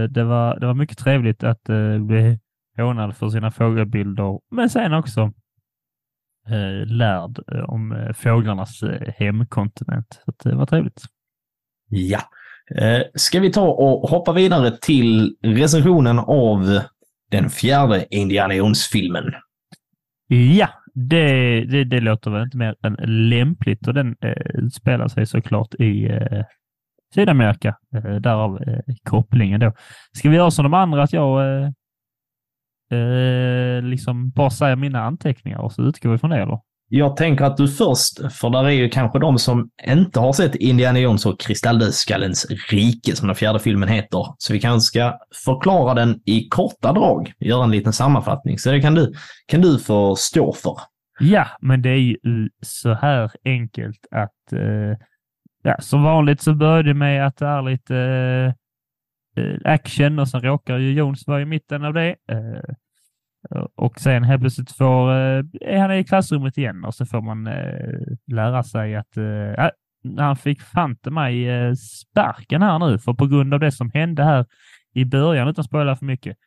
[0.09, 1.63] Det var, det var mycket trevligt att
[2.07, 2.39] bli
[2.77, 5.31] hånad för sina fågelbilder, men sen också
[6.85, 8.81] lärd om fåglarnas
[9.17, 10.21] hemkontinent.
[10.25, 11.01] Så det var trevligt.
[11.89, 12.19] Ja.
[13.15, 16.79] Ska vi ta och hoppa vidare till recensionen av
[17.31, 19.33] den fjärde Indiana Jones-filmen?
[20.27, 22.93] Ja, det, det, det låter väl inte mer än
[23.29, 26.43] lämpligt och den eh, utspelar sig såklart i eh,
[27.13, 27.75] Sydamerika.
[27.95, 29.73] Eh, därav eh, kopplingen då.
[30.17, 31.69] Ska vi göra som de andra att jag eh,
[32.99, 36.59] eh, liksom bara säger mina anteckningar och så utgår vi från det eller?
[36.89, 40.55] Jag tänker att du först, för där är ju kanske de som inte har sett
[40.55, 44.25] Indiana Jones och Kristalldödskallens rike, som den fjärde filmen heter.
[44.37, 48.59] Så vi kanske ska förklara den i korta drag, göra en liten sammanfattning.
[48.59, 49.13] Så det kan du,
[49.47, 50.75] kan du få stå för.
[51.19, 52.17] Ja, men det är ju
[52.61, 54.97] så här enkelt att eh,
[55.63, 57.95] ja, som vanligt så börjar det med att det är lite
[59.37, 62.15] eh, action och sen råkar ju Jones vara i mitten av det.
[62.31, 62.75] Eh,
[63.55, 67.21] Eh, och sen helt plötsligt får, eh, är han i klassrummet igen och så får
[67.21, 69.69] man eh, lära sig att eh, äh,
[70.17, 74.23] han fick fanta mig eh, sparken här nu, för på grund av det som hände
[74.23, 74.45] här
[74.93, 76.37] i början, utan att spoila för mycket,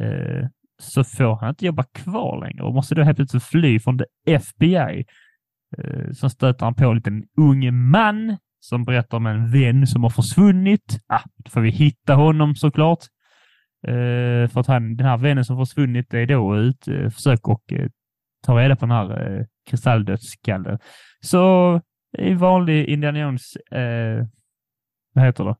[0.00, 0.48] eh,
[0.82, 4.06] så får han inte jobba kvar längre och måste då helt plötsligt fly från det
[4.26, 5.04] FBI.
[5.78, 10.10] Eh, stöter han på en liten ung man som berättar om en vän som har
[10.10, 11.00] försvunnit.
[11.06, 13.04] Ah, då får vi hitta honom såklart.
[13.86, 17.72] Eh, för att han, den här vännen som försvunnit är då ut eh, försök och
[17.72, 17.88] eh,
[18.46, 20.78] ta reda på den här eh, kristalldödsskallen.
[21.20, 21.80] Så
[22.18, 24.26] i vanlig Indiana Jones, eh,
[25.14, 25.56] vad heter det?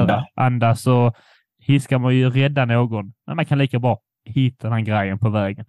[0.00, 0.26] Anda.
[0.34, 1.12] Anda så
[1.66, 3.12] hi- ska man ju rädda någon.
[3.26, 5.66] Men man kan lika bra hitta den här grejen på vägen.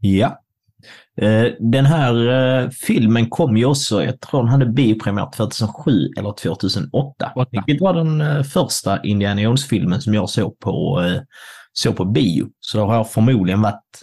[0.00, 0.38] Ja.
[1.20, 2.28] Eh, Den här
[2.62, 7.32] eh, filmen kom ju också, jag tror den hade biopremiär 2007 eller 2008.
[7.36, 7.48] Åtta.
[7.50, 11.02] Vilket var den eh, första Indiana Jones-filmen som jag såg på,
[11.72, 12.48] såg på bio.
[12.60, 14.02] Så då har jag förmodligen varit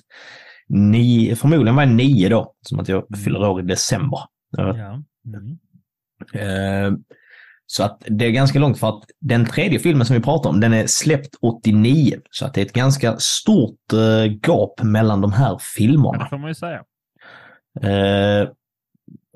[0.69, 4.19] nio, förmodligen var jag nio då, som att jag fyller år i december.
[4.57, 5.01] Ja.
[5.26, 5.57] Mm.
[7.68, 10.59] Så att det är ganska långt för att den tredje filmen som vi pratar om,
[10.59, 12.18] den är släppt 89.
[12.32, 16.24] Så att det är ett ganska stort eh, gap mellan de här Ja, filmerna.
[16.24, 16.82] det får man ju säga.
[17.82, 18.49] Eh,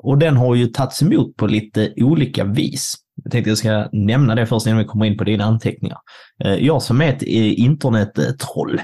[0.03, 2.95] och den har ju tagits emot på lite olika vis.
[3.23, 5.97] Jag tänkte jag ska nämna det först innan vi kommer in på dina anteckningar.
[6.43, 8.82] Eh, jag som är ett eh, internettroll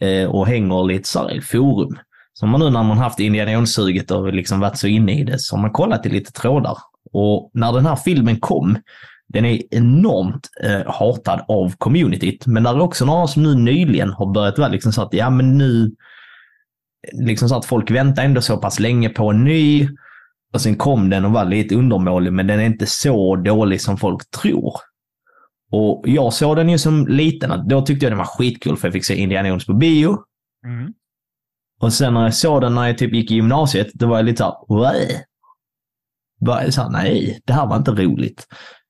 [0.00, 1.98] eh, och hänger lite så här i forum.
[2.32, 5.38] Så man nu när man haft Indiana Jones-suget och liksom varit så inne i det
[5.38, 6.76] så har man kollat i lite trådar.
[7.18, 8.78] Och när den här filmen kom,
[9.28, 12.46] den är enormt eh, hatad av communityt.
[12.46, 15.30] Men där är också några som nu nyligen har börjat vara liksom så att ja
[15.30, 15.94] men nu
[17.12, 19.88] liksom så att folk väntar ändå så pass länge på en ny.
[20.52, 23.96] Och sen kom den och var lite undermålig, men den är inte så dålig som
[23.96, 24.74] folk tror.
[25.72, 28.92] Och jag såg den ju som liten, då tyckte jag den var skitkul för jag
[28.92, 30.18] fick se Indiana Jones på bio.
[30.66, 30.92] Mm.
[31.80, 34.24] Och sen när jag såg den när jag typ gick i gymnasiet, då var jag
[34.24, 34.96] lite såhär?
[36.40, 38.46] Bara så här, nej, det här var inte roligt.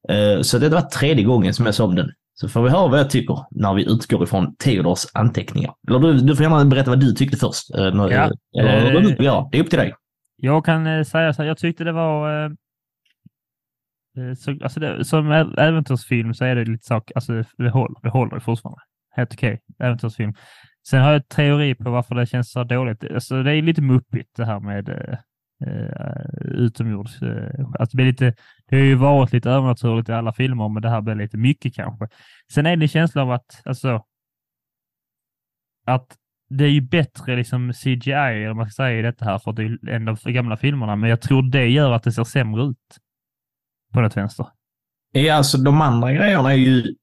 [0.09, 2.11] Eh, Så det var tredje gången som jag såg den.
[2.35, 5.75] Så får vi höra vad jag tycker när vi utgår ifrån Theodors anteckningar.
[5.89, 7.75] Eller du, du får gärna berätta vad du tyckte först.
[7.75, 8.31] eh, Ja.
[8.59, 9.49] Eller vad Eh, du vill göra.
[9.53, 9.95] Det är upp till dig.
[10.37, 12.51] Jag kan säga så här, jag tyckte det var...
[14.39, 18.41] Så, alltså det, som äventyrsfilm så är det lite sak, alltså det håller, det håller
[18.41, 18.81] fortfarande.
[19.17, 20.35] Helt okej, äventyrsfilm.
[20.89, 23.05] Sen har jag teori på varför det känns så dåligt.
[23.15, 25.19] Alltså det är lite muppigt det här med
[25.65, 27.23] Eh, utomjords...
[27.23, 28.35] Eh, alltså det, blir lite,
[28.67, 31.75] det har ju varit lite övernaturligt i alla filmer, men det här blir lite mycket
[31.75, 32.09] kanske.
[32.53, 34.05] Sen är det en känsla av att, alltså,
[35.87, 36.17] att
[36.49, 39.57] det är ju bättre liksom CGI, eller man ska säga, i detta här, för att
[39.57, 42.25] det är en av de gamla filmerna, men jag tror det gör att det ser
[42.25, 42.99] sämre ut.
[43.93, 44.47] På något vänster.
[45.13, 46.95] Ja, alltså de andra grejerna är ju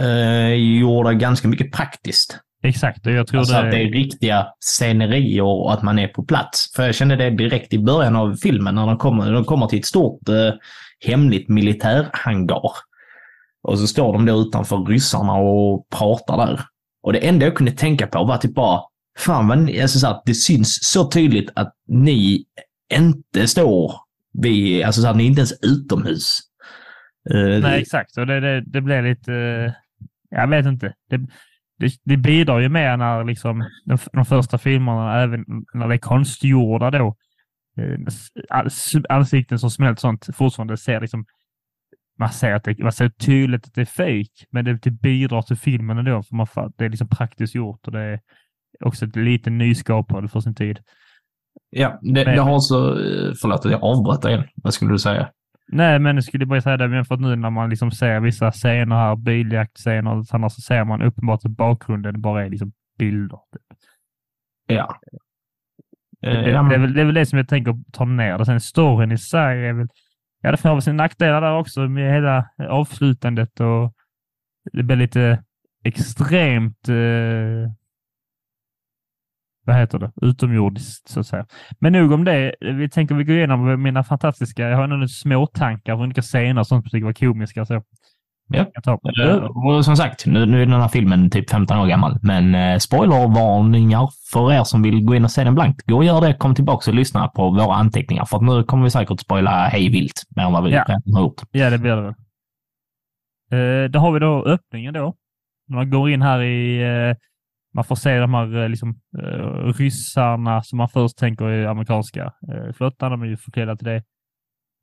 [0.00, 2.40] eh, gjorda ganska mycket praktiskt.
[2.62, 3.60] Exakt, och jag tror Alltså det...
[3.60, 6.72] att det är riktiga scenerier och att man är på plats.
[6.76, 9.78] För jag kände det direkt i början av filmen när de kommer, de kommer till
[9.78, 10.52] ett stort eh,
[11.06, 12.62] hemligt militärhangar.
[13.62, 16.60] Och så står de då utanför ryssarna och pratar där.
[17.02, 18.80] Och det enda jag kunde tänka på var typ bara,
[19.18, 22.44] fan vad ni, alltså så här, det syns så tydligt att ni
[22.94, 23.92] inte står
[24.42, 26.38] vid, alltså så här, ni är inte ens utomhus.
[27.34, 28.18] Eh, Nej, exakt.
[28.18, 29.32] Och det, det, det blev lite...
[29.34, 29.72] eh,
[30.30, 30.92] Jag vet inte.
[31.10, 31.20] Det,
[31.78, 35.98] det, det bidrar ju mer när liksom de, de första filmerna, även när det är
[35.98, 37.16] konstgjorda då,
[37.78, 37.98] eh,
[39.08, 41.24] ansikten som smält sånt fortfarande ser liksom
[42.18, 45.42] man ser att det man ser tydligt att det är fake, men det, det bidrar
[45.42, 46.46] till filmen ändå, för man,
[46.76, 48.20] det är liksom praktiskt gjort och det är
[48.80, 50.78] också ett lite nyskapande för sin tid.
[51.70, 54.44] Ja, det, Men- det har så, eh, förlåt att jag avbröt igen.
[54.54, 55.30] Vad skulle du säga?
[55.68, 58.20] Nej, men jag skulle bara säga det, men för att nu när man liksom ser
[58.20, 62.72] vissa scener här, biljaktscener och sådana, så ser man uppenbart att bakgrunden bara är liksom
[62.98, 63.38] bilder.
[63.52, 63.78] Typ.
[64.66, 65.00] Ja.
[65.02, 65.18] Det,
[66.22, 68.38] Eh, det, ja, det, är väl, det är väl det som jag tänker ta ner
[68.38, 68.46] det.
[68.46, 69.88] Sen storyn i sig är väl,
[70.42, 73.92] ja det får väl sina nackdelar där också med hela avslutandet och
[74.72, 75.44] det blir lite
[75.84, 77.70] extremt, eh,
[79.66, 81.46] vad heter det, utomjordiskt så att säga.
[81.80, 82.54] Men nog om det.
[82.60, 86.60] Vi tänker vi går igenom mina fantastiska, jag har några små tankar på olika scener
[86.60, 87.64] och sånt som jag tycker var komiska.
[87.66, 87.82] Så.
[88.48, 88.66] Ja.
[89.24, 92.54] Eh, Och som sagt, nu, nu är den här filmen typ 15 år gammal, men
[92.54, 95.82] eh, spoilervarningar för er som vill gå in och se den blankt.
[95.86, 98.84] Gå och gör det, kom tillbaka och lyssna på våra anteckningar, för att nu kommer
[98.84, 100.84] vi säkert spoila hej vilt mer än vad vi Ja.
[100.88, 101.42] redan har gjort.
[101.50, 102.14] Ja, det blir det väl.
[103.52, 105.14] Eh, då har vi då öppningen då.
[105.68, 107.16] När man går in här i, eh,
[107.76, 112.32] man får se de här eh, liksom, eh, ryssarna som man först tänker är amerikanska
[112.52, 113.10] eh, flottan.
[113.10, 114.02] De är ju förklädda till det.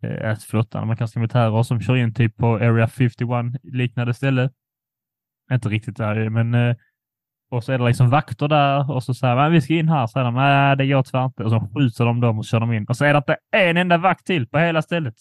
[0.04, 4.50] Äh, flottan, amerikanska militärer som kör in typ på Area 51 liknande ställe.
[5.52, 6.76] Inte riktigt där, men
[7.52, 10.08] och så är det liksom vakter där och så säger man vi ska in här.
[10.08, 11.44] Så säger de nej, det går tyvärr inte.
[11.44, 12.86] Och så skjuter de dem och kör dem in.
[12.90, 15.14] Och så är det inte en enda vakt till på hela stället.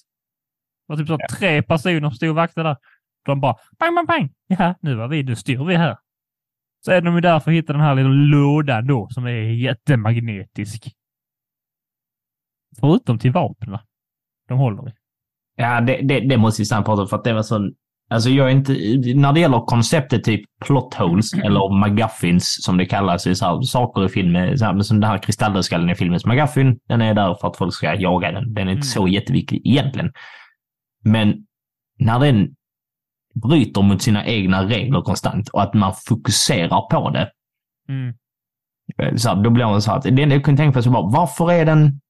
[0.89, 2.77] Det var typ så tre personer som stod och vaktade där.
[3.25, 4.31] De bara pang, pang, pang.
[4.47, 5.97] Ja, nu var vi, nu styr vi här.
[6.85, 9.30] Så är de ju där för att hitta den här lilla lådan då som är
[9.53, 10.93] jättemagnetisk.
[12.80, 13.78] Förutom till vapnen.
[14.49, 14.93] De håller i.
[15.57, 17.72] Ja, det, det, det måste vi stanna prata om, för att det var sån...
[18.11, 18.72] Alltså jag är inte...
[19.14, 23.62] När det gäller konceptet typ plot holes eller McGuffins som det kallas, i så här,
[23.62, 27.35] saker i filmen, så här, som den här kristalldödskallen i filmens McGuffin, den är där
[27.35, 28.55] för att folk ska jaga den.
[28.55, 28.83] Den är inte Mm.
[28.83, 30.12] så jätteviktig egentligen.
[31.05, 31.47] Men
[31.99, 32.55] när den
[33.35, 37.30] bryter mot sina egna regler konstant och att man fokuserar på det,
[37.89, 38.14] Mm.
[39.18, 40.91] så här, då blir man så här att det enda jag kunde tänka på så
[40.91, 42.01] var varför är den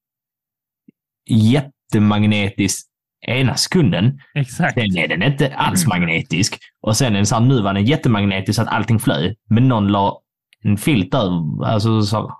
[1.29, 2.87] jättemagnetisk
[3.27, 4.73] ena sekunden Exakt.
[4.73, 6.57] Sen är den inte alls magnetisk.
[6.81, 9.35] Och sen är den så här, nu var den jättemagnetisk så att allting flög.
[9.49, 10.21] Men någon la
[10.63, 11.65] en filt över.
[11.65, 12.37] Alltså så.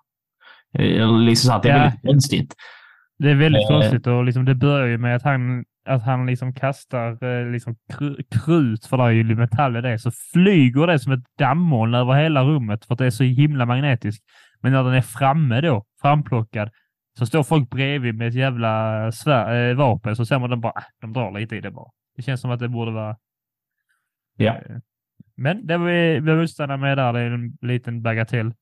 [0.79, 1.83] Eller liksom så att det är Ja.
[1.83, 2.53] väldigt konstigt.
[3.19, 3.67] Det är väldigt Eh.
[3.67, 7.75] konstigt och liksom det börjar ju med att han, att han liksom kastar eh, liksom
[7.93, 11.93] kru- krut, för det är ju metall i det, så flyger det som ett dammoln
[11.93, 14.23] över hela rummet för att det är så himla magnetiskt.
[14.61, 16.69] Men när den är framme då, framplockad,
[17.17, 20.73] så står folk bredvid med ett jävla svär, eh, vapen, så ser man den bara,
[20.75, 21.91] ah, de drar lite i det bara.
[22.15, 23.17] Det känns som att det borde vara...
[24.37, 24.53] Ja.
[24.53, 24.77] Eh,
[25.35, 28.53] Men det vi behöver stanna med där, det är en liten bagatell.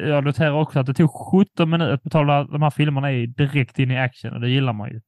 [0.00, 3.78] Jag noterar också att det tog 17 minuter att betala de här filmerna är direkt
[3.78, 5.00] in i action och det gillar man ju.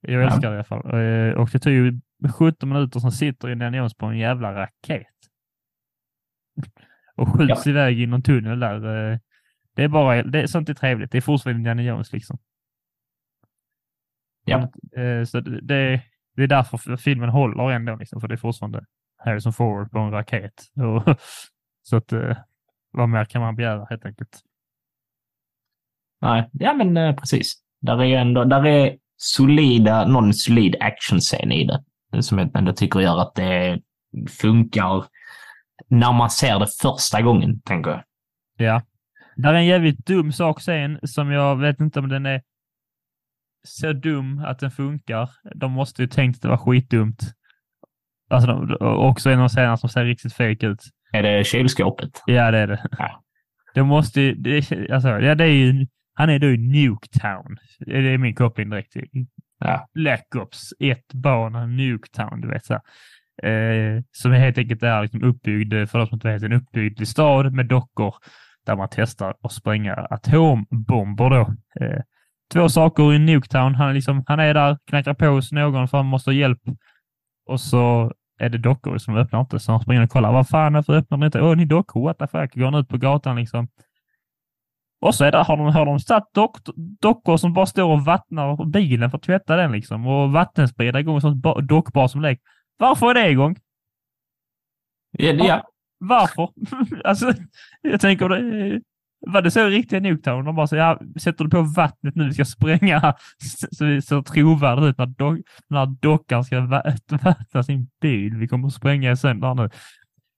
[0.00, 0.26] Jag Ja.
[0.26, 0.86] älskar det i alla fall.
[0.86, 2.00] Eh, Och det tog ju
[2.38, 5.06] 17 minuter som sitter Indiana Jones på en jävla raket.
[7.16, 9.12] Och skjuts iväg i någon tunnel där.
[9.12, 9.18] Eh,
[9.74, 11.12] Det är bara, det sånt är trevligt.
[11.12, 12.38] Det är fortfarande Indiana Jones liksom.
[14.44, 14.58] Ja.
[15.02, 15.60] Eh, Så det,
[16.36, 18.84] det, är därför filmen håller ändå liksom, för det är fortfarande
[19.16, 20.52] Harrison Ford på en raket.
[21.06, 21.18] Och,
[21.82, 22.12] så att,
[22.90, 24.40] vad mer kan man begära helt enkelt?
[26.20, 27.62] Nej, ja men precis.
[27.80, 32.22] Där är ändå, där är solida, någon solid actionscen i det.
[32.22, 33.80] Som jag ändå tycker gör att det
[34.40, 35.04] funkar
[35.88, 38.02] när man ser det första gången, tänker jag.
[38.56, 38.82] Ja.
[39.36, 42.42] Där är en jävligt dum sak sen som jag vet inte om den är
[43.64, 45.30] så dum att den funkar.
[45.54, 47.34] De måste ju tänkt att det var skitdumt.
[48.30, 50.82] Alltså, de, också en av scenerna som ser riktigt fake ut.
[51.12, 52.22] Är det kylskåpet?
[52.26, 52.86] Ja, det är det.
[52.98, 53.22] Ja.
[53.74, 54.56] De måste ju, det,
[54.90, 55.86] alltså, ja, det är ju,
[56.20, 57.56] han är då i Nuketown.
[57.78, 58.96] Det är min koppling direkt
[59.64, 59.88] Ja.
[59.94, 62.82] Black Ops 1 bana Nuketown, du vet så här.
[63.42, 67.52] Eh, som helt enkelt är liksom uppbyggd, för de som inte vet, en uppbyggd stad
[67.52, 68.14] med dockor
[68.66, 71.40] där man testar att spränga atombomber då.
[71.80, 72.00] Eh,
[72.52, 73.74] två saker i Nuketown.
[73.74, 76.60] Han är, liksom, han är där, knackar på hos någon för han måste ha hjälp.
[77.46, 79.58] Och så är det dockor som öppnar inte.
[79.58, 80.32] Så han springer och kollar.
[80.32, 81.40] Vad fan, varför öppnar de inte?
[81.40, 82.54] Åh, ni dockor, what the fuck?
[82.54, 83.68] Går han ut på gatan liksom.
[85.00, 86.56] Och så är det, har de, har de satt dock,
[87.00, 90.06] dockor som bara står och vattnar bilen för att tvätta den liksom.
[90.06, 92.40] Och vattenspridare igång, sånt ba- dockbar som lek.
[92.78, 93.56] Varför är det igång?
[95.18, 95.62] Ja, ja.
[95.98, 96.48] Varför?
[97.04, 97.32] alltså,
[97.82, 98.80] jag tänker det.
[99.26, 100.44] Var det så i riktiga Nuketown?
[100.44, 103.14] De bara så, ja, sätter du på vattnet nu, vi ska spränga
[103.72, 105.38] så vi ser trovärdigt ut när, dock,
[105.68, 106.60] när dockan ska
[107.22, 108.36] vattna sin bil.
[108.36, 109.70] Vi kommer att spränga sönder nu.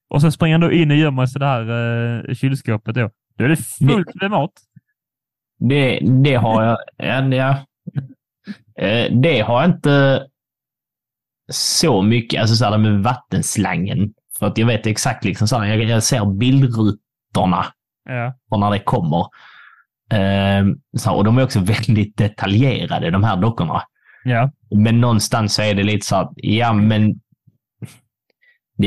[0.09, 3.09] Och sen springer han då in och gömmer sig i det här uh, kylskåpet då.
[3.37, 4.51] Då är det fullt med mat.
[5.59, 6.77] Det, det har jag...
[7.31, 7.65] Ja.
[8.77, 10.27] Eh, Det har jag inte
[11.51, 14.13] så mycket, alltså så här med vattenslangen.
[14.39, 17.65] För att jag vet exakt liksom så här, jag, jag ser bildrutorna
[18.09, 18.33] Ja.
[18.49, 19.19] från när det kommer.
[20.11, 20.65] Eh,
[20.97, 23.81] så här, och de är också väldigt detaljerade, de här dockorna.
[24.23, 24.51] Ja.
[24.75, 27.19] Men någonstans så är det lite så här, ja men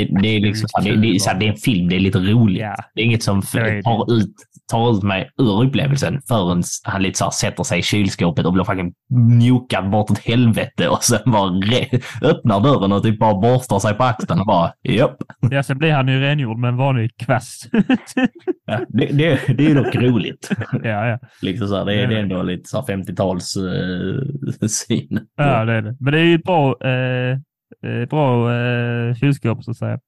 [0.04, 2.00] det, det är liksom det, det, är så här, det är en film, det är
[2.00, 2.60] lite roligt.
[2.62, 2.76] Ja.
[2.94, 3.82] Det är inget som är det.
[3.82, 4.34] tar ut,
[4.70, 8.52] tar ut mig ur upplevelsen förrän han lite så här sätter sig i kylskåpet och
[8.52, 8.92] blir fucking
[9.38, 14.04] njokad bortåt helvete och sen bara re- öppnar dörren och typ bara borstar sig på
[14.04, 15.16] axeln och bara japp.
[15.50, 17.68] ja, sen blir han ju rengjord med en vanlig kvast.
[18.66, 20.50] Ja, det, det, det är dock roligt.
[20.82, 21.18] ja, ja.
[21.42, 25.20] Liksom så här, det, är, det är ändå lite så här 50-tals eh, syn.
[25.36, 25.96] Ja, det är det.
[26.00, 27.38] Men det är ju bra, eh,
[28.10, 29.98] bra eh, kylskåp så att säga.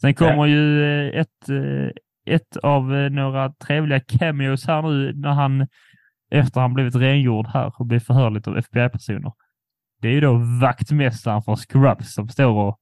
[0.00, 5.66] Sen kommer ju eh, ett, eh, ett av några trevliga cameos här nu när han
[6.30, 9.32] efter han blivit rengjord här och blivit förhörd av FBI-personer.
[10.00, 12.78] Det är ju då vaktmästaren för Scrubs som står och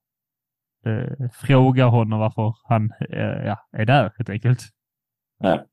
[0.87, 4.61] eh, frågar honom varför han eh, ja, är där helt enkelt.
[5.39, 5.65] Ja,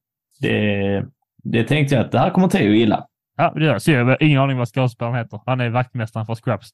[0.42, 1.06] det,
[1.44, 3.08] det tänkte jag att det här kommer Theo gilla.
[3.38, 5.42] Ja, det gör så jag har ingen aning vad skådespelaren heter.
[5.46, 6.70] Han är vaktmästaren för Scrubs.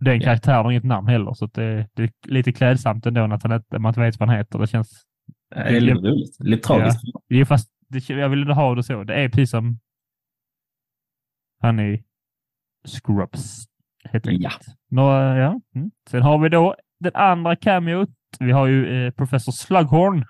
[0.00, 0.24] Den Ja.
[0.24, 3.78] karaktären har inget namn heller, så det, det är lite klädsamt ändå att han inte,
[3.78, 4.58] man inte vet vad han heter.
[4.58, 5.04] Det känns...
[5.50, 6.36] Det är lite roligt.
[6.40, 7.00] Lite tragiskt.
[7.28, 9.04] Är fast, det, jag vill inte ha det så.
[9.04, 9.78] Det är precis som
[11.60, 12.04] han i
[12.86, 13.64] Scrubs.
[14.04, 14.50] Helt Ja.
[14.90, 15.60] Några, ja.
[15.74, 15.90] Mm.
[16.10, 18.08] Sen har vi då den andra cameot.
[18.40, 20.24] Vi har ju eh, Professor Slughorn.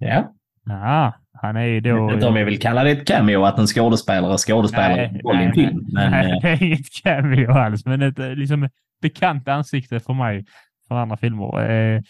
[0.00, 0.34] Ja.
[0.64, 2.06] Ja, han är ju Jag då...
[2.06, 5.36] vet inte om jag vill kalla det ett cameo att en skådespelare skådespelar Nej, roll
[5.36, 5.86] i en nej, film.
[5.92, 8.68] Men Nej, eh, det är inget cameo alls, men ett eh, liksom,
[9.02, 10.44] bekant ansikte för mig
[10.88, 11.70] från andra filmer.
[11.70, 12.00] Eh,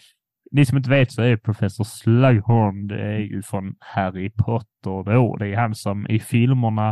[0.51, 5.37] ni som inte vet så är Professor Slughorn, det är ju från Harry Potter då.
[5.39, 6.89] Det är han som i filmerna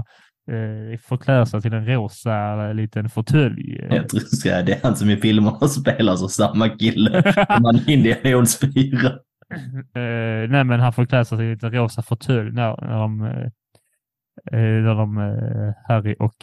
[0.52, 3.88] eh, förklär sig till en rosa liten fåtölj.
[3.90, 7.76] jag tror att det är han som i filmerna spelar som samma kille som han
[7.76, 8.72] i Indiana Jones 4.
[9.96, 13.46] Eh, nej, men han förklär sig till en liten rosa fåtölj när, när de, eh,
[14.52, 15.18] eh, när de
[15.88, 16.36] Harry och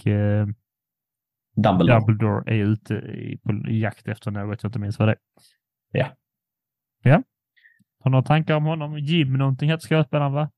[1.57, 1.99] Dumbledore.
[1.99, 5.19] Dumbledore är ute i, på jakt efter något, jag inte minns vad det är.
[5.93, 6.07] Ja.
[7.03, 7.23] Ja.
[8.01, 8.99] Har du några tankar om honom?
[8.99, 10.51] Jim någonting heter skådespelaren va?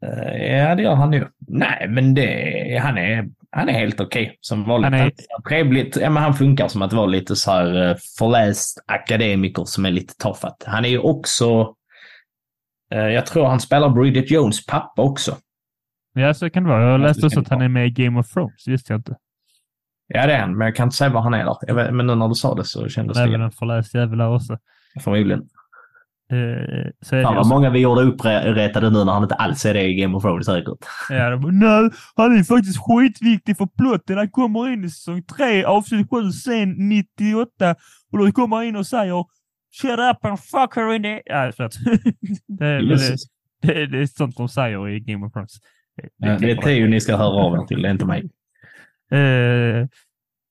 [0.00, 1.26] Ja, det gör han ju.
[1.38, 4.84] Nej, men det, han, är, han är helt okej som vanligt.
[4.84, 5.06] Han Han är-
[5.38, 5.96] är trevligt.
[5.96, 9.90] Ja, men han funkar som att vara lite så här eh, förläst akademiker som är
[9.90, 10.62] lite tafatt.
[10.66, 11.74] Han är ju också...
[12.94, 15.36] eh, Jag tror han spelar Bridget Jones pappa också.
[16.14, 16.82] Ja, så kan det vara.
[16.82, 18.68] Jag Ja, läste det också att han det är med i Game of Thrones.
[18.68, 19.16] visste jag inte.
[20.06, 21.74] Ja, det är han, men jag kan inte säga vad han är där.
[21.74, 23.94] Vet, men nu när du sa det så kändes Det är väl det en förläst
[23.94, 24.58] jävel också.
[25.04, 25.42] förmodligen.
[26.32, 29.74] Eh, så är Fan vad många vi gjorde uppretade nu när han inte alls är
[29.74, 30.78] det i Game of Thrones säkert.
[31.10, 34.18] ja, de bara, nej, han är faktiskt skitviktig för plotten.
[34.18, 37.74] Han kommer in i säsong 3, avsnitt 7, sen 98
[38.12, 39.24] och då kommer han in och säger
[39.82, 41.22] Shut up and fuck her in the...
[41.24, 41.72] Ja, förlåt.
[42.58, 43.16] det, är- det,
[43.74, 45.52] det, det är sånt de säger i Game of Thrones.
[46.18, 48.30] Det är Theo ni ska höra av er till, inte mig.
[49.12, 49.86] Eh,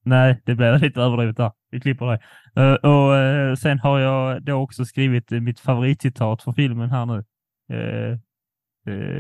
[0.06, 1.52] nej, det blev lite överdrivet där.
[1.72, 2.20] Vi klipper det.
[2.56, 7.24] Eh, och eh, sen har jag då också skrivit mitt favoritcitat för filmen här nu.
[7.74, 8.18] Eh,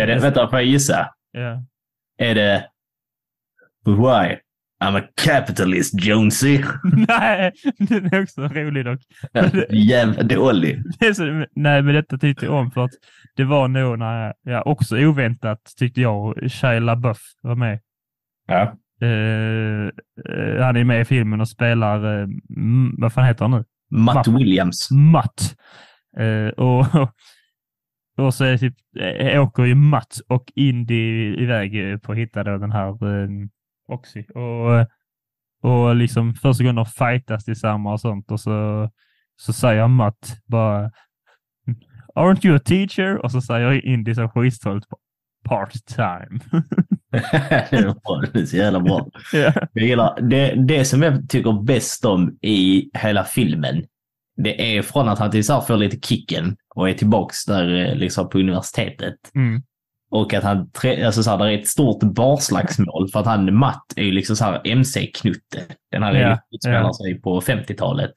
[0.01, 1.13] Är det, vänta, får jag gissa?
[1.31, 1.63] ja.
[2.17, 2.67] Är det...
[3.85, 4.37] But why?
[4.83, 6.63] I'm a capitalist, Jonesy.
[7.07, 8.99] Nej, den är också rolig dock.
[9.69, 10.83] Jävla dålig.
[11.15, 12.91] Så, nej, men detta tyckte jag om för att
[13.35, 17.79] det var nog när jag, ja, också oväntat tyckte jag, Shia LaBeouf var med.
[18.47, 18.73] Ja.
[19.01, 19.85] Eh,
[20.35, 22.27] eh, han är med i filmen och spelar, eh,
[22.97, 23.65] vad fan heter han nu?
[23.91, 24.27] Matt Matt.
[24.27, 24.91] Williams.
[24.91, 25.55] Matt.
[26.17, 26.85] Eh, och,
[28.17, 32.43] och så är typ, eh, åker ju Matt och Indy iväg eh, på att hitta
[32.43, 32.97] då den här
[33.87, 34.23] Oxy.
[34.23, 34.87] Och,
[35.61, 38.89] och liksom första gången de fightas tillsammans och sånt och så,
[39.35, 40.91] så säger Matt bara
[42.15, 43.17] Aren't you a teacher?
[43.17, 44.85] Och så säger Indy så skitstolt
[45.43, 46.39] part time.
[47.11, 49.07] det är bra, det är så jävla bra.
[49.33, 49.53] ja.
[49.73, 53.83] Jag gillar, det, det som jag tycker bäst om i hela filmen,
[54.43, 58.29] det är från att han till får lite kicken och är tillbaks där eh, liksom
[58.29, 59.15] på universitetet.
[59.35, 59.61] mm.
[60.11, 60.71] Och att han,
[61.05, 64.35] alltså så här, det är ett stort barslagsmål för att han, Matt, är ju liksom
[64.35, 65.61] så här MC-knutte.
[65.91, 66.93] Den här yeah, utspelar ja.
[66.93, 68.11] sig på 50-talet.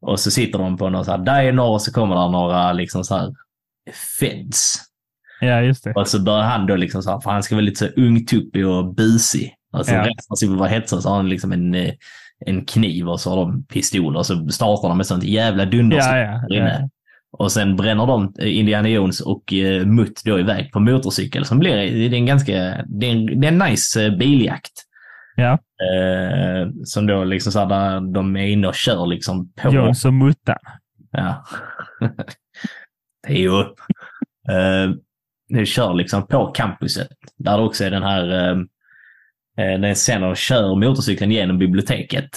[0.00, 3.04] Och så sitter de på någon så här diner och så kommer det några liksom
[3.04, 3.34] så här
[4.20, 4.87] feds.
[5.40, 5.92] Ja, just det.
[5.92, 8.66] Och så börjar han då liksom så här, för han ska vara lite så ungtuppig
[8.66, 9.54] och busig.
[9.72, 10.00] Och så Ja.
[10.00, 11.92] resten av sin vara hetsad så har han liksom en, eh,
[12.46, 15.96] en kniv och så har de pistoler och så startar de med sånt jävla dunder
[15.96, 16.56] Ja, ja.
[16.56, 16.88] inne.
[17.30, 21.58] Och sen bränner de eh, Indiana Jones och uh, Mutt då iväg på motorcykel som
[21.58, 22.52] blir, det är en ganska,
[22.86, 24.72] det är en, det är en nice eh, biljakt.
[25.36, 25.52] Ja.
[25.52, 29.74] Eh, som då liksom så här, där de är inne och kör liksom på.
[29.74, 30.56] Jones och Muttan.
[31.10, 31.44] Ja.
[33.26, 33.60] Theo.
[33.60, 34.94] Uh,
[35.48, 37.08] nu kör liksom på campuset.
[37.38, 38.64] Där det också är den här uh,
[39.56, 42.28] den scenen de kör motorcykeln genom biblioteket.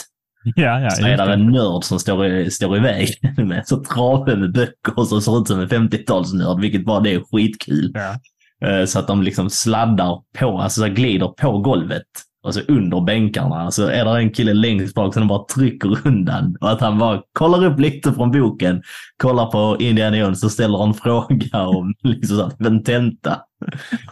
[0.56, 0.90] Ja, ja.
[0.90, 4.54] så är det en nörd som står i, står i vägen med så trave med
[4.54, 7.92] böcker som ser ut som en 50-talsnörd, vilket bara det är skitkul.
[7.94, 8.20] Ja.
[8.68, 12.08] Eh, Så att de liksom sladdar på, alltså så glider på golvet.
[12.44, 16.58] Och så under bänkarna så är det en kille längst bak som bara trycker undan.
[16.62, 18.82] Och att han bara kollar upp lite från boken,
[19.18, 23.42] kollar på Indiana Jones och ställer en fråga om liksom så här, en tenta.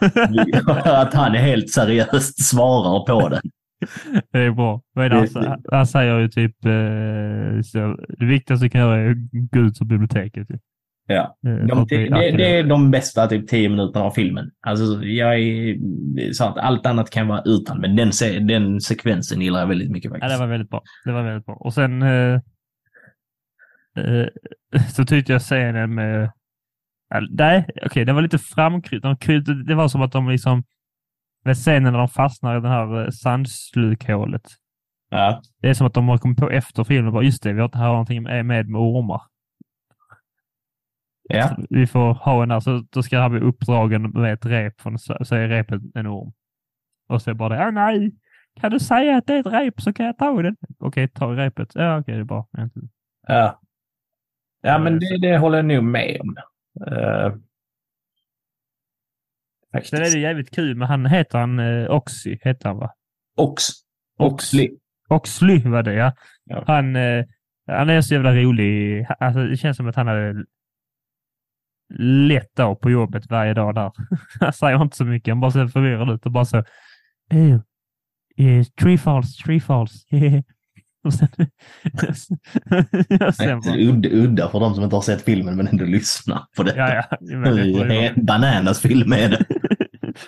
[0.84, 3.40] att han är helt seriöst svarar på den.
[4.32, 4.82] Det är bra.
[4.96, 5.16] Är det
[5.70, 6.18] han, säger?
[6.18, 9.16] ju typ eh, så, det viktigaste du kan göra är att
[9.50, 10.48] gå ut ur biblioteket.
[11.06, 11.36] Ja.
[11.46, 14.50] Eh, De, det, det, är de bästa typ tio minuterna av filmen.
[14.60, 15.76] Alltså, jag är,
[16.32, 19.90] så att allt annat kan vara utan, men den, se, den sekvensen gillar jag väldigt
[19.90, 20.34] mycket Ja, faktiskt.
[20.34, 20.82] det var väldigt bra.
[21.04, 21.54] Det var väldigt bra.
[21.54, 22.40] Och sen eh,
[23.96, 24.26] eh,
[24.88, 26.30] så tyckte jag scenen med...
[27.08, 29.06] ja, Nej, okej, det var lite framkrypt.
[29.66, 30.64] Det var som att de liksom...
[31.44, 34.42] Med scenen när de fastnar i det här eh, sandslukhålet.
[35.10, 35.42] Ja.
[35.62, 37.58] Det är som att de har kommit på efter filmen och bara just det, vi
[37.58, 39.20] har inte här någonting med med ormar.
[41.30, 41.56] Ja.
[41.70, 44.98] Vi får ha en där, så då ska han bli uppdragen med ett rep, från,
[44.98, 46.32] så är repet en orm.
[47.08, 48.12] Och så är bara det, ah, nej,
[48.60, 50.56] kan du säga att det är ett rep så kan jag ta den.
[50.78, 51.70] Okej, ta repet.
[51.74, 52.48] Ja, okej, det är bra.
[53.26, 53.60] Ja,
[54.62, 56.36] ja men det, det håller jag nog med om.
[56.86, 57.34] Uh,
[59.72, 59.90] faktiskt.
[59.90, 62.94] Sen är det jävligt kul, men han heter han eh, Oxy, heter han va?
[63.36, 63.64] Ox.
[64.18, 64.70] Oxley.
[65.08, 66.12] Oxly var det ja.
[66.44, 66.64] Ja.
[66.66, 67.24] Han, eh,
[67.66, 69.06] han är så jävla rolig.
[69.18, 70.44] Alltså, det känns som att han hade
[71.98, 73.92] lätt dag på jobbet varje dag där.
[74.40, 76.56] Han säger inte så mycket, han bara ser förvirrad ut och bara så
[77.32, 77.54] eh,
[78.36, 80.06] eh, Tree falls, tree falls.
[81.04, 81.28] och sen,
[83.34, 86.62] sen bara, Udda, udda för de som inte har sett filmen men ändå lyssnar på
[86.62, 86.78] detta.
[86.78, 87.18] ja, ja.
[87.38, 89.44] Men det, Bananas film är det.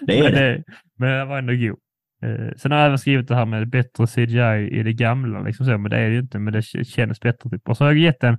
[0.00, 0.62] Det är men, det.
[0.98, 1.78] men det var ändå god.
[2.22, 5.66] Eh, sen har jag även skrivit det här med bättre CGI i det gamla, liksom
[5.66, 7.50] så, men det är det ju inte, men det känns bättre.
[7.50, 7.68] Typ.
[7.68, 8.38] Och så har jag gett den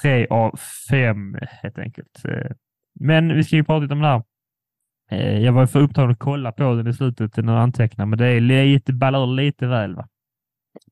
[0.00, 0.58] tre av
[0.90, 2.24] fem helt enkelt.
[2.24, 2.50] Eh,
[3.00, 4.22] men vi ska ju prata lite om det här.
[5.10, 8.08] Eh, jag var ju för upptagen att kolla på den i slutet när jag antecknade,
[8.08, 9.94] men det är lite, ballar lite väl.
[9.94, 10.08] Va?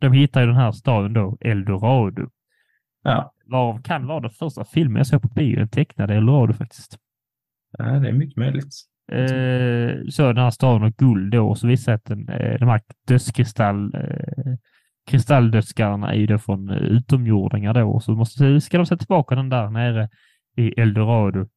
[0.01, 2.29] De hittar ju den här staden då, Eldorado.
[3.03, 3.35] Ja.
[3.47, 6.99] Varav kan vara den första filmen jag såg på bio, den tecknade Eldorado faktiskt.
[7.79, 8.75] ja, det är mycket möjligt.
[9.13, 12.69] Eh, så den här staden har guld då och så visar att den, eh, de
[12.69, 14.53] här dödskristall, eh,
[15.07, 19.35] kristalldödskallarna är ju då från eh, utomjordingar då och så måste, ska de sätta tillbaka
[19.35, 20.09] den där nere
[20.57, 21.49] i Eldorado.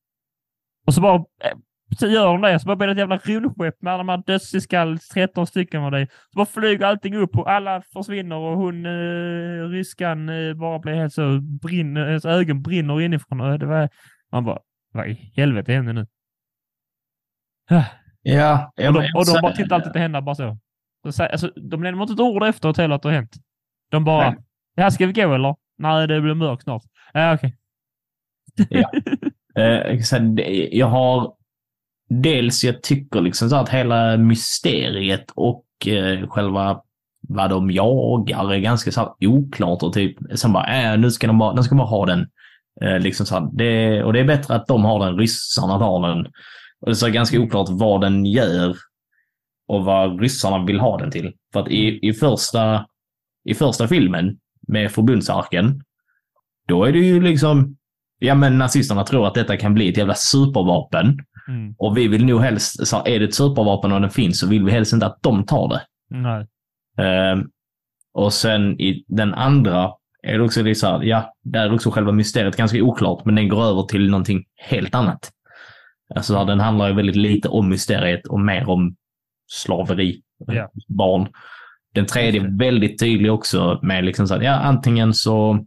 [0.87, 1.57] Och så bara eh,
[1.99, 4.23] så gör de det, så bara blir det ett jävla rymdskepp med alla de här
[4.25, 6.07] dödsskall, 13 stycken av det.
[6.09, 10.93] Så bara flyger allting upp och alla försvinner och hon, eh, ryskan, eh, bara blir
[10.93, 13.41] helt så, brinner, hennes ögon brinner inifrån.
[13.41, 13.89] Och det var,
[14.31, 14.59] man bara,
[14.93, 16.07] vad i helvete händer nu?
[18.21, 20.57] Ja, Och de, och de bara tittar alltid till henne bara så.
[21.09, 23.35] Så alltså, de lämnar inte ett ord efteråt heller att det har hänt.
[23.91, 24.39] De bara, Nej.
[24.75, 25.55] ja ska vi gå eller?
[25.77, 26.83] Nej, det blir mörkt snart.
[27.13, 27.57] Ja, okej.
[29.57, 31.33] Eh, det- jag har
[32.09, 36.81] dels, jag tycker liksom så att hela mysteriet och eh, själva
[37.27, 41.27] vad de jagar är ganska så här oklart och typ sen bara, äh, nu ska
[41.27, 42.27] de bara, nu ska de bara ha den.
[42.81, 46.07] Eh, liksom så här, det, och det är bättre att de har den, ryssarna har
[46.07, 46.25] den.
[46.81, 48.75] Och det är så ganska oklart vad den gör
[49.67, 51.33] och vad ryssarna vill ha den till.
[51.53, 52.85] För att i, i, första,
[53.43, 54.37] i första filmen
[54.67, 55.81] med förbundsarken,
[56.67, 57.77] då är det ju liksom,
[58.19, 61.19] ja men nazisterna tror att detta kan bli ett jävla supervapen.
[61.47, 61.75] Mm.
[61.77, 64.63] Och vi vill nog helst, så är det ett supervapen och den finns så vill
[64.63, 65.81] vi helst inte att de tar det.
[67.03, 67.49] Ehm,
[68.13, 69.91] och sen i den andra
[70.23, 73.35] är det också lite så här, ja, där är också själva mysteriet ganska oklart, men
[73.35, 75.31] den går över till någonting helt annat.
[76.15, 78.95] Alltså den handlar ju väldigt lite om mysteriet och mer om
[79.47, 80.69] slaveri, Ja.
[80.87, 81.27] barn.
[81.93, 85.65] Den tredje är väldigt tydlig också med liksom så här, ja, antingen så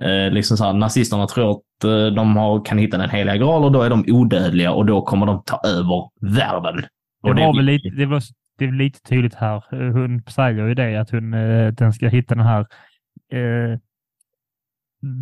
[0.00, 3.64] eh, liksom så här, nazisterna tror att eh, de har, kan hitta den heliga graal
[3.64, 6.82] och då är de odödliga och då kommer de ta över världen.
[7.22, 8.22] Det Och var väl lite, det var,
[8.58, 9.64] det är lite tydligt här.
[9.92, 12.66] Hon säger ju det att hon, eh, den ska hitta den här
[13.32, 13.78] eh,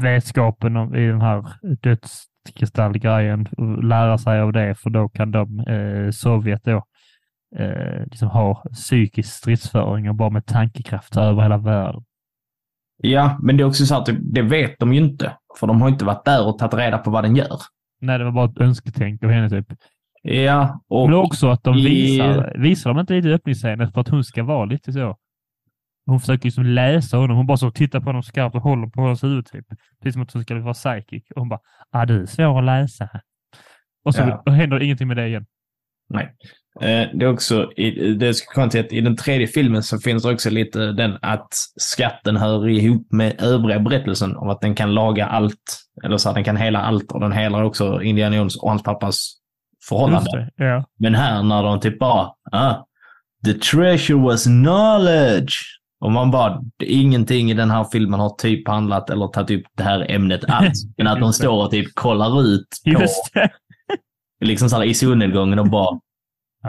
[0.03, 1.45] vetskapen om, i den här
[2.55, 6.85] kristallgrejen och lära sig av det, för då kan de, eh, Sovjet då,
[7.59, 12.05] eh, liksom ha psykisk stridsföring och bara med tankekraft ta över hela världen.
[13.03, 15.37] Ja, men det är också så att det vet de ju inte.
[15.61, 17.59] För de har inte varit där och tagit reda på vad den gör.
[18.01, 19.67] Nej, det var bara ett önsketänk av henne typ.
[20.23, 24.01] Ja, och Men också att de i- visar, visar de inte lite i öppningsscenen för
[24.01, 25.17] att hon ska vara lite så.
[26.07, 27.37] Hon försöker liksom läsa honom.
[27.37, 29.67] Hon bara så tittar på honom skarpt och håller på hans huvud typ.
[30.03, 31.25] Precis som att hon ska vara psychic.
[31.35, 31.61] Och hon bara,
[31.91, 33.09] ah du är svår att läsa.
[34.05, 34.53] Och så Ja.
[34.53, 35.47] händer ingenting med det igen.
[36.09, 36.35] Nej.
[36.81, 37.71] Eh, Det är också,
[38.19, 41.19] det är så konstigt att i den tredje filmen så finns det också lite den
[41.23, 41.49] att
[41.81, 45.81] skatten hör ihop med övriga berättelsen om att den kan laga allt.
[46.05, 48.83] Eller så att den kan hela allt och den helar också Indiana Jones och hans
[48.83, 49.33] pappas
[49.89, 50.51] förhållande.
[50.57, 50.85] Ja.
[50.99, 52.75] Men här när de typ bara, ah,
[53.45, 55.55] the treasure was knowledge.
[56.01, 59.83] Och man bara, ingenting i den här filmen har typ handlat eller tagit upp det
[59.83, 60.85] här ämnet alls.
[60.97, 63.07] Men att de står och typ kollar ut på,
[64.45, 66.01] liksom så här i solnedgången och bara,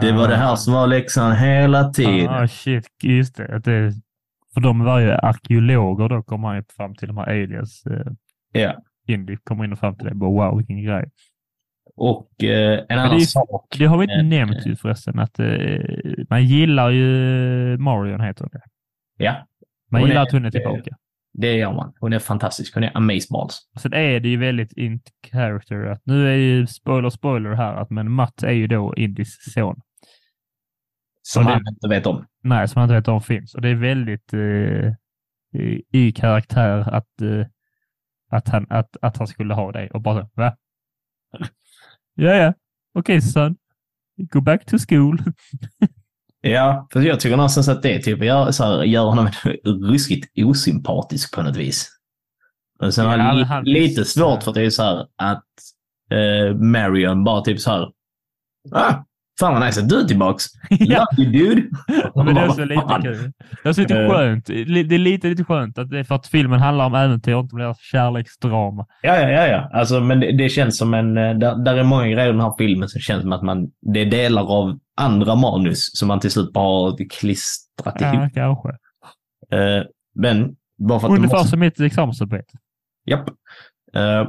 [0.00, 2.28] det var det här som var läxan hela tiden.
[2.28, 3.56] Ah, shit, just det.
[3.56, 3.92] Att det.
[4.54, 7.86] För de var ju arkeologer då, kommer han fram till de här aliens.
[7.86, 8.12] Eh,
[8.54, 8.74] Ja.
[9.06, 10.14] Indy kommer in och fram till det.
[10.14, 11.10] Bara, wow, vilken grej.
[11.96, 13.74] Och eh, en annan det sak.
[13.78, 15.46] Det har vi inte Eh, nämnt ju förresten, att eh,
[16.30, 17.06] man gillar ju
[17.78, 18.60] Marion, heter det.
[19.16, 19.34] Ja,
[19.90, 20.96] Man Hon gillar är- att hon är det- tillbaka.
[21.32, 21.92] Det gör man.
[22.00, 22.74] Hon är fantastisk.
[22.74, 23.70] Hon är amazeballs.
[23.80, 25.00] Sen är det ju väldigt in
[25.32, 29.52] character att nu är ju spoiler spoiler här, att men Matt är ju då Indys
[29.52, 29.80] son.
[31.22, 32.26] Som han inte vet om.
[32.42, 33.54] Nej, som man inte vet om finns.
[33.54, 34.94] Och det är väldigt eh,
[35.92, 37.46] i, karaktär att, eh,
[38.30, 39.90] att, han, att, att han skulle ha det.
[39.90, 40.56] Och bara så, va?
[42.14, 42.54] ja, ja.
[42.94, 43.56] Okej, son.
[44.16, 45.18] Go back to school.
[46.44, 49.28] Ja, för jag tycker någonstans att det typ gör, så här, gör honom
[49.64, 51.88] ruskigt osympatisk på något vis.
[52.80, 55.44] Och sen Ja, li- han- lite svårt för att det är så här att
[56.10, 57.88] eh, Marion bara typ så här.
[58.72, 58.94] Ah,
[59.40, 60.44] fan vad nice att du är tillbaks.
[60.70, 61.68] ja, Love you dude.
[62.24, 63.32] men det är så lite kul.
[63.62, 64.10] Det är så lite Eh.
[64.10, 64.46] skönt.
[64.46, 64.64] Det är
[64.98, 67.60] lite, lite skönt att det är för att filmen handlar om äventyr och inte om
[67.60, 68.86] deras kärleksdrama.
[69.02, 69.70] Ja, ja, ja, ja.
[69.72, 71.16] Alltså, men det, det känns som en...
[71.18, 73.66] eh, Där, där är många grejer i den här filmen som känns som att man...
[73.94, 78.14] Det är delar av andra manus som man till slut bara har klistrat ihop.
[78.14, 78.68] Ja, kanske.
[79.58, 81.50] Eh, men bara för att Ungefär måste...
[81.50, 82.58] som mitt examensarbete.
[83.06, 83.28] Japp.
[83.94, 84.28] Eh,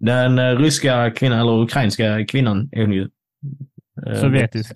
[0.00, 3.08] den eh, ryska kvinnan, eller ukrainska kvinnan är hon ju.
[4.06, 4.72] Eh, Sovjetisk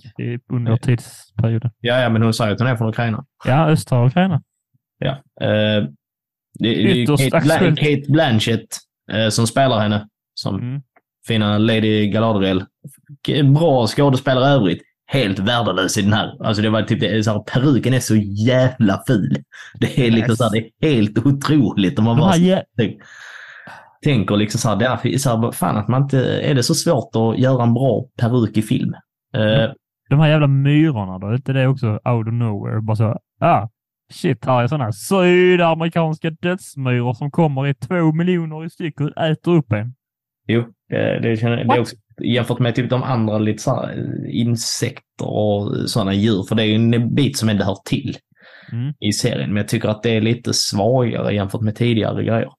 [0.52, 1.70] under tidsperioden.
[1.80, 3.24] Ja, ja, men hon säger att hon är från Ukraina.
[3.44, 4.42] Ja, östra Ukraina.
[4.98, 5.10] Ja.
[5.40, 5.84] Eh,
[6.58, 7.76] det, det är Kate, Blan-.
[7.76, 8.78] Kate Blanchett
[9.30, 10.08] som spelar henne.
[10.34, 10.82] Som Mm.
[11.26, 12.64] Fina Lady Galadriel.
[13.54, 14.82] Bra skådespelare i övrigt.
[15.06, 16.46] Helt värdelös i den här.
[16.46, 18.16] Alltså det var typ, det så här, peruken är så
[18.46, 19.36] jävla ful.
[19.80, 20.38] Det är liksom Yes.
[20.38, 21.98] så här, det är helt otroligt.
[21.98, 22.62] Om man bara här,
[24.04, 24.84] tänker liksom så här, det
[25.14, 28.04] är, så här, fan att man inte, är det så svårt att göra en bra
[28.18, 28.94] peruk i film?
[29.34, 29.70] Eh,
[30.10, 32.80] de här jävla myrorna då, är inte det också out of nowhere?
[32.80, 33.68] Bara så, ah,
[34.12, 39.52] shit, här är sådana sydamerikanska dödsmyror som kommer i två miljoner i styck och äter
[39.52, 39.94] upp en.
[40.52, 40.64] Jo,
[41.22, 43.96] det, känner, det är också jämfört med typ de andra lite så eh,
[44.28, 48.16] insekter och sådana djur, för det är ju en bit som ändå hör till
[48.72, 48.94] Mm.
[49.00, 49.48] i serien.
[49.48, 52.50] Men jag tycker att det är lite svagare jämfört med tidigare grejer.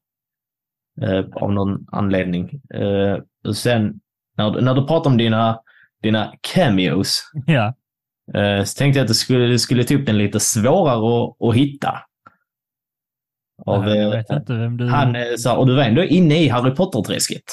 [1.02, 2.50] Eh, av någon anledning.
[2.74, 3.94] Eh, och sen
[4.38, 5.60] när, du- när du pratar om dina,
[6.04, 7.74] dina cameos Ja,
[8.36, 11.50] eh, så tänkte jag att det skulle, det skulle ta upp den lite svårare att,
[11.50, 12.00] att hitta.
[13.66, 14.88] Av, jag eh, vet inte vem du...
[14.88, 17.44] han, så, och du var ändå inne i Harry Potter-träsket.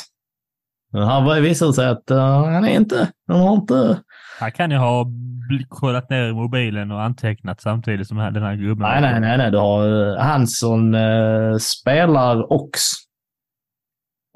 [0.92, 4.02] Men var- visade sig att eh, han är inte, han har inte...
[4.40, 5.06] Han kan ju ha
[5.68, 8.88] kollat ner i mobilen och antecknat samtidigt som den här gubben.
[8.88, 9.50] Nej, nej, nej, nej.
[9.50, 12.80] Du har eh, han som eh, spelar Ox.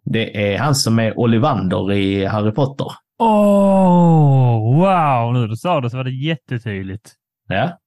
[0.05, 2.87] Det är han som är Ollivander i Harry Potter.
[3.19, 5.33] Åh, wow!
[5.33, 7.13] Nu du sa det så var det jättetydligt.
[7.49, 7.79] Ja.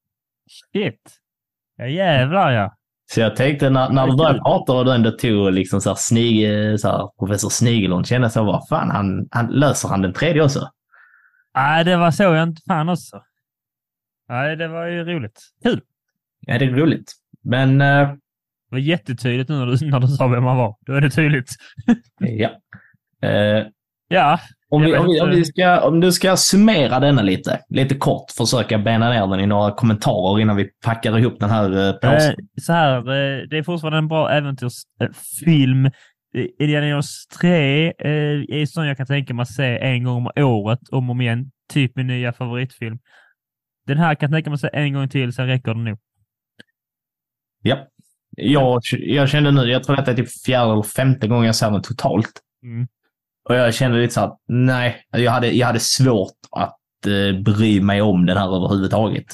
[0.73, 1.01] Shit!
[1.77, 2.75] Ja, jävlar ja.
[3.11, 5.95] Så jag tänkte när, när du började prata och du ändå tog liksom så här
[5.99, 10.13] snige, så här, professor Snigelon, kände jag så vad fan, han, han, löser han den
[10.13, 10.69] tredje också?
[11.55, 13.21] Nej, det var så jag inte fan också.
[14.29, 15.39] Nej, det var ju roligt.
[15.63, 15.81] Kul!
[16.39, 17.11] Ja, det är roligt.
[17.43, 18.17] Men eh, Det
[18.71, 20.75] var jättetydligt nu när du, när du sa vem han var.
[20.81, 21.49] Då är det tydligt.
[22.19, 22.49] ja.
[23.29, 23.67] Eh,
[24.07, 27.95] Ja, Om, vi, om, vi, om, vi ska, om du ska summera denna lite, lite
[27.95, 31.93] kort, försöka bena ner den i några kommentarer innan vi packar ihop den här eh,
[31.93, 32.29] påsen.
[32.29, 32.97] eh, så här.
[32.97, 35.85] Eh, det är fortfarande en bra äventyrsfilm.
[35.85, 35.91] Eh,
[36.59, 37.91] Indiana Jones 3 eh,
[38.49, 41.21] är sån jag kan tänka mig att se en gång om året, om och om
[41.21, 41.51] igen.
[41.73, 42.99] Typ min nya favoritfilm.
[43.87, 45.97] Den här kan jag tänka mig att se en gång till, sen räcker det nog.
[47.61, 47.87] Ja.
[48.37, 51.71] Jag, jag kände nu, jag tror detta är typ fjärde eller femte gången jag ser
[51.71, 52.41] den totalt.
[52.63, 52.87] Mm.
[53.49, 57.81] Och jag kände lite så att nej, jag hade, jag hade svårt att eh, bry
[57.81, 59.25] mig om den här överhuvudtaget.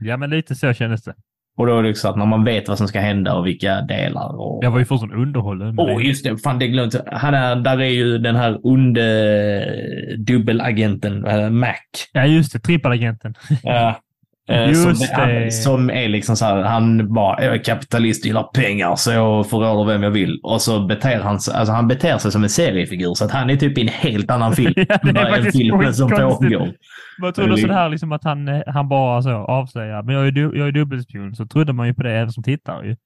[0.00, 1.14] Ja, men lite så kändes det.
[1.56, 3.80] Och då är det också att när man vet vad som ska hända och vilka
[3.80, 4.40] delar.
[4.40, 4.64] Och...
[4.64, 5.74] Jag var ju en underhållen.
[5.78, 6.38] Åh, oh, just det.
[6.38, 7.02] Fan, det glömde.
[7.12, 11.74] Han är, där är ju den här onde dubbelagenten, äh, Mac.
[12.12, 12.58] Ja, just det.
[12.58, 13.34] Trippelagenten.
[13.62, 14.00] Ja.
[14.48, 18.42] Eh, Just som, han, som är liksom så här, han bara, jag är kapitalist, gillar
[18.42, 20.40] pengar, så jag förråder vem jag vill.
[20.42, 23.56] Och så beter han alltså han beter sig som en seriefigur, så att han är
[23.56, 24.72] typ i en helt annan film.
[24.88, 26.72] Ja, det är än filmen som pågår.
[27.20, 30.52] Man trodde sådär liksom att han, eh, han bara så avslöjar, men jag är, du,
[30.58, 32.96] jag är dubbelspion, så trodde man ju på det även som tittare ju.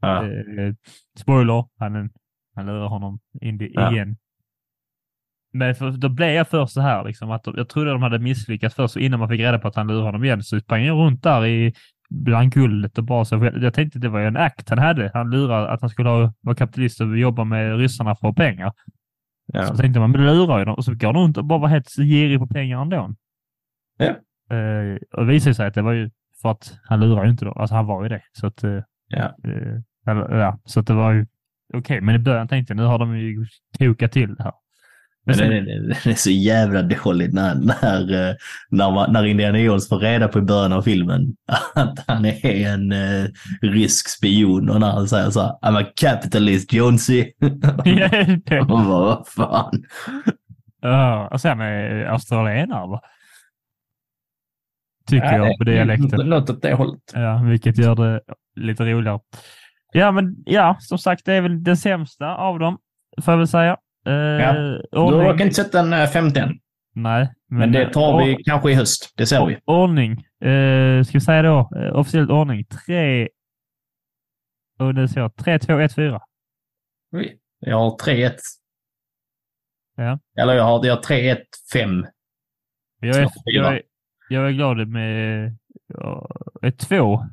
[0.00, 0.24] Ja.
[0.24, 0.74] Eh,
[1.18, 2.10] spoiler, han,
[2.56, 3.92] han lurar honom in Ja.
[3.92, 4.16] igen.
[5.52, 8.74] Men för, då blev jag först så här liksom, att jag trodde de hade misslyckats
[8.74, 10.94] först, så innan man fick reda på att han lurar honom igen, så sprang jag
[10.98, 11.74] runt där i
[12.10, 13.34] bland guldet och bara så.
[13.34, 15.10] Jag, jag tänkte att det var ju en akt han hade.
[15.14, 18.72] Han lurade att han skulle ha, vara kapitalist och jobba med ryssarna för pengar.
[19.52, 19.66] Ja.
[19.66, 20.74] Så tänkte man, men lurar ju dem.
[20.74, 23.14] Och så går de runt och bara var helt girig på pengar ändå.
[23.98, 24.06] Ja.
[24.56, 26.10] Eh, och det visade sig att det var ju
[26.42, 27.54] för att han lurar ju inte dem.
[27.56, 28.22] Alltså han var ju det.
[28.32, 29.34] Så att, eh, Ja.
[29.44, 31.26] eh, eller, ja, så att det var ju
[31.74, 32.00] okej.
[32.00, 33.46] Men i början tänkte jag, nu har de ju
[33.78, 34.52] tokat till det här.
[35.28, 38.34] Men det, det, det är så jävla dåligt när, när, eh,
[38.70, 41.36] när, man, när Indiana Jones får reda på i början av filmen
[41.74, 43.28] att han är en eh,
[43.62, 47.32] rysk spion och när han säger så här, I'm a capitalist Jonesy.
[48.60, 49.84] Och bara, vad fan.
[50.80, 53.00] Ja, och sen är australienare va?
[55.08, 56.28] Tycker Ja, jag på dialekten.
[56.28, 57.00] Något åt det hållet.
[57.14, 58.20] Ja, vilket gör det
[58.56, 59.20] lite roligare.
[59.92, 62.78] Ja, men ja, som sagt, det är väl den sämsta av dem,
[63.22, 63.76] får jag väl säga.
[64.06, 64.52] Eh, Ja.
[64.90, 66.58] Du har inte sett den eh, femte än,
[66.94, 67.32] Nej.
[67.48, 69.12] men det tar vi kanske i höst.
[69.16, 69.58] Det ser vi.
[69.64, 70.12] Ordning.
[70.48, 72.64] Eh, ska vi säga då, eh, officiellt ordning.
[72.64, 73.28] Tre...
[74.78, 76.20] Och det så, 3, 2, 1, 4.
[77.12, 77.38] Oj.
[77.58, 78.32] Jag har 3-1.
[79.96, 80.18] Ja.
[80.38, 81.36] Eller jag har, jag har 3-1,
[81.72, 82.06] 5.
[83.00, 83.62] Jag är, Två, fyra.
[83.64, 83.82] jag är,
[84.28, 85.52] jag är glad med
[85.86, 86.28] ja,
[86.62, 87.26] ett två.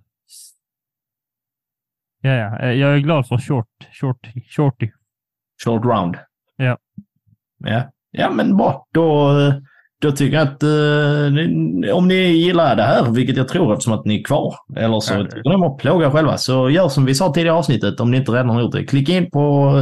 [2.22, 2.60] Ja, ja.
[2.60, 4.92] Eh, Jag är glad för short, short, shorty.
[5.64, 6.16] Short round.
[7.66, 7.92] Ja.
[8.12, 8.86] Ja, men bra.
[8.94, 9.34] Då,
[10.02, 14.06] då tycker jag att eh, om ni gillar det här, vilket jag tror eftersom att
[14.06, 17.16] ni är kvar, eller så tycker ni om att plåga själva, så gör som vi
[17.16, 18.86] sa tidigare i avsnittet, om ni inte redan har gjort det.
[18.86, 19.78] Klicka in på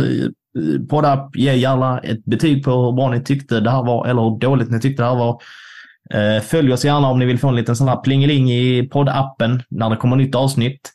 [0.58, 4.22] eh, poddapp, ge gärna ett betyg på hur bra ni tyckte det här var, eller
[4.22, 5.42] hur dåligt ni tyckte det här var.
[6.14, 9.62] Eh, Följ oss gärna om ni vill få en liten sån här plingeling i poddappen
[9.70, 10.92] när det kommer nytt avsnitt.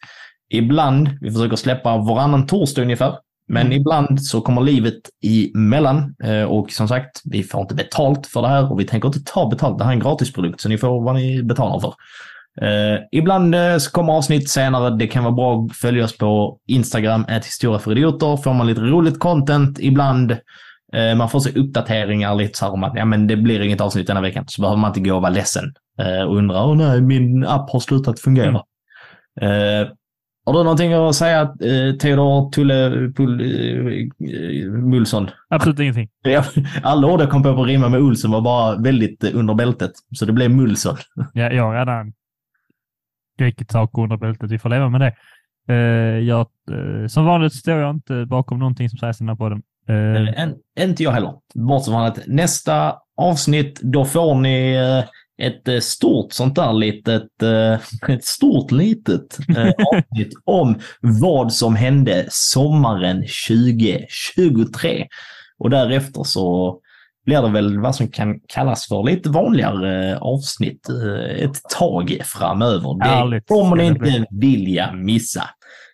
[0.51, 3.15] Ibland, vi försöker släppa varannan torsdag ungefär,
[3.49, 3.81] men Mm.
[3.81, 4.95] ibland så kommer livet
[5.55, 9.09] emellan eh, och som sagt, vi får inte betalt för det här och vi tänker
[9.09, 9.79] inte ta betalt.
[9.79, 11.95] Det här är en gratisprodukt så ni får vad ni betalar för.
[12.61, 14.97] Eh, ibland eh, så kommer avsnitt senare.
[14.97, 18.37] Det kan vara bra att följa oss på Instagram, ett historia för idioter.
[18.37, 20.31] Får man lite roligt content ibland.
[20.93, 23.81] Eh, man får se uppdateringar lite så här om att ja, men det blir inget
[23.81, 24.45] avsnitt denna veckan.
[24.49, 27.71] Så behöver man inte gå och vara ledsen eh, och undra, åh nej, min app
[27.71, 28.63] har slutat fungera.
[29.41, 29.89] Eh,
[30.49, 33.87] har du någonting att säga, eh, Theodor Tulle Pull, eh,
[35.15, 35.29] eh?
[35.49, 36.09] Absolut ingenting.
[36.23, 36.45] Ja,
[36.83, 39.91] Alla ord jag kom på att rimma med Olsson var bara väldigt eh, under bältet,
[40.15, 40.97] så det blev Mulsson.
[41.33, 42.13] Ja, jag har redan
[43.39, 44.51] gripit saker under bältet.
[44.51, 45.15] Vi får leva med det.
[45.75, 49.37] Eh, jag, eh, som vanligt står jag inte bakom någonting som sägs i den här
[49.37, 49.63] podden.
[49.89, 51.35] Eh, En, inte jag heller.
[51.55, 55.05] Bortsett från att nästa avsnitt, då får ni eh,
[55.43, 61.77] ett eh, stort sånt där litet, eh, ett stort litet eh, avsnitt om vad som
[61.77, 65.07] hände sommaren 2023.
[65.59, 66.79] Och därefter så
[67.27, 70.89] blir det väl vad som kan kallas för lite vanligare avsnitt
[71.39, 73.31] ett tag framöver.
[73.31, 75.45] Det kommer ni inte vilja missa.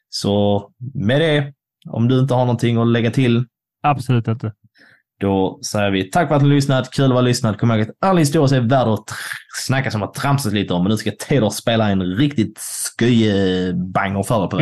[0.09, 1.53] Så med det,
[1.89, 3.45] om du inte har någonting att lägga till,
[3.83, 4.53] absolut inte.
[5.21, 6.91] Då säger vi tack för att ni har lyssnat.
[6.91, 7.59] Kul att vara lyssnat.
[7.59, 9.05] Kom ihåg att all historia är värd att
[9.67, 10.83] snacka som har tramsat lite om.
[10.83, 12.61] Men nu ska Tedor spela en riktigt
[12.99, 14.57] sköjebanger för er på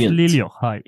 [0.00, 0.12] gött.
[0.12, 0.52] liljor.
[0.60, 0.82] Hej.